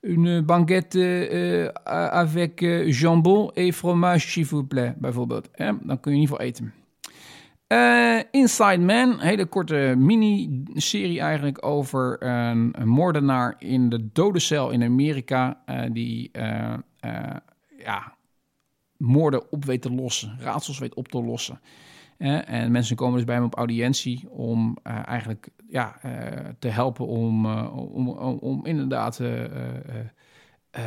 [0.02, 1.72] une banquette
[2.12, 5.50] avec jambon et fromage, s'il vous plaît, bijvoorbeeld.
[5.58, 6.74] dan kun je ieder geval eten.
[7.72, 15.62] Uh, Inside Man, hele korte mini-serie eigenlijk over een, moordenaar in de dodencel in Amerika.
[15.66, 16.74] Uh, die uh,
[17.78, 18.16] ja,
[18.98, 21.60] moorden op weet te lossen, raadsels weet op te lossen.
[22.18, 26.00] en mensen komen dus bij hem op audiëntie om eigenlijk ja,
[26.60, 28.08] te helpen om, om,
[28.40, 29.22] om, inderdaad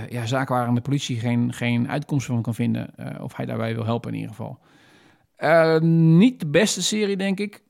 [0.08, 2.94] ja, zaken waar de politie geen, geen uitkomst van kan vinden.
[3.20, 4.58] of hij daarbij wil helpen in ieder geval.
[5.38, 7.62] Uh, niet de beste serie, denk ik.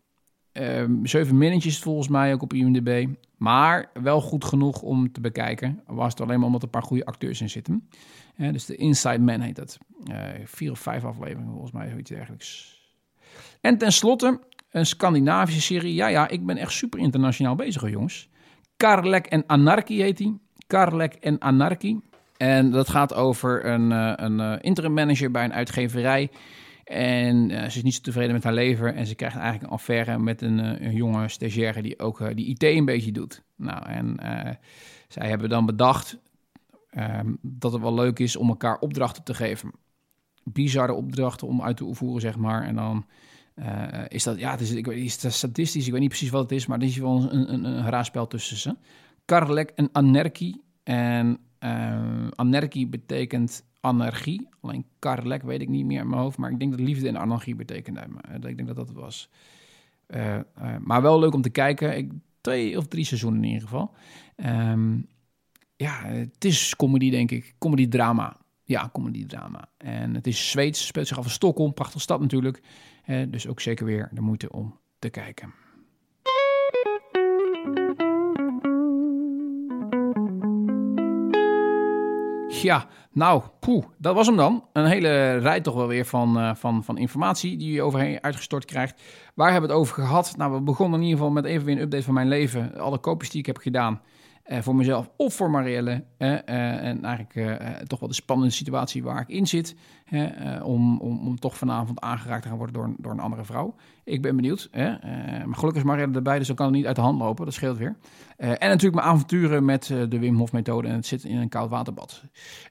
[0.53, 3.07] Uh, zeven minnetjes volgens mij ook op IMDb.
[3.37, 5.83] Maar wel goed genoeg om te bekijken.
[5.87, 7.89] Was het alleen maar omdat er een paar goede acteurs in zitten.
[8.37, 9.79] Uh, dus de Inside Man heet dat.
[10.05, 12.79] Eh, vier of vijf afleveringen volgens mij, zoiets dergelijks.
[13.61, 14.41] En tenslotte
[14.71, 15.95] een Scandinavische serie.
[15.95, 18.29] Ja, ja, ik ben echt super internationaal bezig, jongens.
[18.77, 20.41] Karlek en Anarchy heet die.
[20.67, 21.97] Karlek en Anarchy.
[22.37, 23.91] En dat gaat over een,
[24.25, 26.31] een interim manager bij een uitgeverij
[26.85, 28.95] en uh, ze is niet zo tevreden met haar leven.
[28.95, 32.29] En ze krijgt eigenlijk een affaire met een, uh, een jonge stagiaire die ook uh,
[32.35, 33.43] die IT een beetje doet.
[33.57, 34.17] Nou, en
[35.09, 36.19] zij hebben dan bedacht
[36.91, 39.73] ehm, dat het wel leuk is om elkaar opdrachten te geven.
[40.45, 42.63] bizarre opdrachten om uit te voeren, zeg maar.
[42.63, 43.07] En dan
[44.09, 46.53] is dat, ja, het is, ik is het statistisch, ik weet niet precies wat het
[46.53, 48.77] is, maar er is wel een, een, een raarspel tussen ze.
[49.25, 50.63] Karlek en Anerki.
[50.83, 54.49] En uh, Anerki betekent anarchie.
[54.61, 56.39] Alleen Karlek weet ik niet meer in mijn hoofd.
[56.39, 58.01] Maar ik denk dat liefde en anarchie betekende.
[58.41, 59.31] Ik denk dat dat was.
[60.09, 61.97] Uh, uh, maar wel leuk om te kijken.
[61.97, 63.95] Ik, twee of drie seizoenen in ieder geval.
[64.37, 65.07] Um,
[65.77, 67.55] ja, het is comedy, denk ik.
[67.59, 68.37] Comedy-drama.
[68.65, 69.69] Ja, comedy-drama.
[69.77, 71.75] En het is Zweeds, speelt zich af in Stockholm.
[71.75, 72.63] Prachtige stad natuurlijk.
[73.29, 75.55] Dus ook zeker weer de moeite om te kijken.
[82.65, 84.65] Ja, nou, poeh, dat was hem dan.
[84.73, 88.65] Een hele rij toch wel weer van, uh, van, van informatie die je overheen uitgestort
[88.65, 89.03] krijgt.
[89.35, 90.35] Waar hebben we het over gehad?
[90.37, 92.79] Nou, we begonnen in ieder geval met even weer een update van mijn leven.
[92.79, 94.01] Alle koopjes die ik heb gedaan.
[94.47, 96.05] Uh, voor mezelf of voor Marielle.
[96.19, 99.77] Uh, en eigenlijk toch wel de spannende situatie waar ik in zit.
[100.63, 103.75] Om, om, om toch vanavond aangeraakt te gaan worden door, door een andere vrouw.
[104.05, 104.69] Ik ben benieuwd.
[104.71, 104.89] Hè?
[105.47, 107.45] maar gelukkig is Marielle erbij, dus dan kan het niet uit de hand lopen.
[107.45, 107.97] Dat scheelt weer.
[108.37, 110.89] en natuurlijk mijn avonturen met de Wim Hof methode.
[110.89, 112.23] En het zit in een koud waterbad.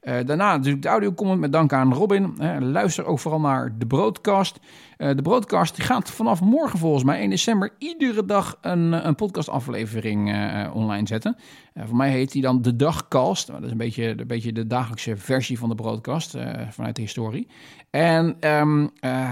[0.02, 2.36] daarna natuurlijk de audio comment met dank aan Robin.
[2.60, 4.60] luister ook vooral naar de broadcast.
[4.98, 10.28] de broadcast gaat vanaf morgen volgens mij 1 december iedere dag een, een podcastaflevering
[10.74, 11.38] online zetten.
[11.74, 13.48] Uh, voor mij heet die dan de dagcast.
[13.48, 17.02] Dat is een beetje, een beetje de dagelijkse versie van de broadcast uh, vanuit de
[17.02, 17.48] historie.
[17.90, 18.90] En um, uh,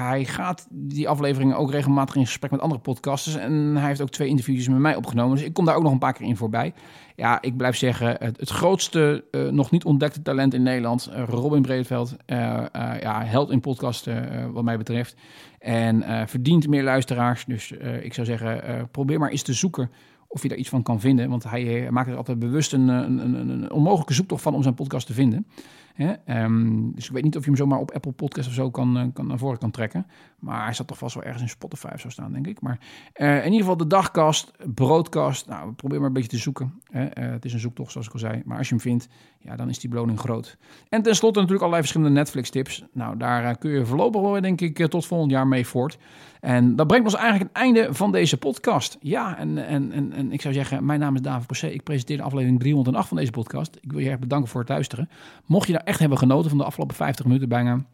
[0.07, 3.35] hij gaat die afleveringen ook regelmatig in gesprek met andere podcasters.
[3.35, 5.35] En hij heeft ook twee interviews met mij opgenomen.
[5.35, 6.73] Dus ik kom daar ook nog een paar keer in voorbij.
[7.15, 12.15] Ja, ik blijf zeggen, het, het grootste nog niet ontdekte talent in Nederland, Robin Breedveld.
[12.25, 14.07] ja, held in podcast
[14.51, 15.15] wat mij betreft.
[15.59, 17.45] En verdient meer luisteraars.
[17.45, 17.71] Dus
[18.01, 19.89] ik zou zeggen, probeer maar eens te zoeken
[20.32, 21.29] of je daar iets van kan vinden.
[21.29, 24.73] Want hij maakt er altijd bewust een, een, een, een onmogelijke zoektocht van om zijn
[24.73, 25.47] podcast te vinden.
[25.93, 26.43] Hè?
[26.43, 28.97] Um, dus ik weet niet of je hem zomaar op Apple Podcast of zo kan,
[28.97, 30.05] uh, kan naar voren kan trekken.
[30.39, 32.61] Maar hij zat toch vast wel ergens in Spotify of zo staan, denk ik.
[32.61, 32.79] Maar
[33.13, 35.47] in ieder geval de dagkast, broadcast.
[35.47, 36.73] Nou, probeer maar een beetje te zoeken.
[36.84, 37.07] Hè?
[37.13, 38.41] Het is een zoektocht, zoals ik al zei.
[38.45, 39.07] Maar als je hem vindt,
[39.43, 40.57] ja, dan is die beloning groot.
[40.89, 42.83] En tenslotte natuurlijk allerlei verschillende Netflix-tips.
[42.93, 45.97] Nou, daar kun je voorlopig wel, denk ik, tot volgend jaar mee voort.
[46.39, 48.97] En dat brengt ons eigenlijk het einde van deze podcast.
[48.99, 51.67] Ja, en, en, en, en ik zou zeggen, mijn naam is David Possé.
[51.67, 53.77] Ik presenteer de aflevering 308 van deze podcast.
[53.81, 55.09] Ik wil je erg bedanken voor het luisteren.
[55.45, 57.85] Mocht je nou echt hebben genoten van de afgelopen 50 minuten bijna...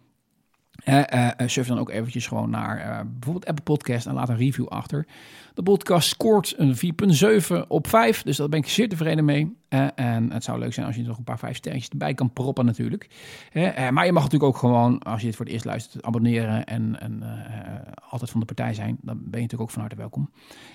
[0.87, 4.67] Uh, surf dan ook eventjes gewoon naar uh, bijvoorbeeld Apple Podcast en laat een review
[4.67, 5.07] achter.
[5.53, 6.75] De podcast scoort een
[7.61, 9.55] 4,7 op 5, dus daar ben ik zeer tevreden mee.
[9.95, 12.65] en het zou leuk zijn als je nog een paar 5 sterretjes erbij kan proppen
[12.65, 13.09] natuurlijk.
[13.91, 16.99] maar je mag natuurlijk ook gewoon, als je het voor het eerst luistert, abonneren en,
[16.99, 17.23] en
[18.09, 18.97] altijd van de partij zijn.
[19.01, 20.29] Dan ben je natuurlijk ook van harte welkom.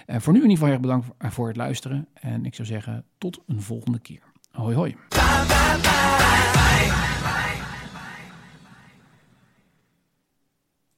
[0.07, 2.09] voor nu in ieder geval erg bedankt voor het luisteren.
[2.15, 4.23] En ik zou zeggen, tot een volgende keer.
[4.51, 4.97] Hoi hoi.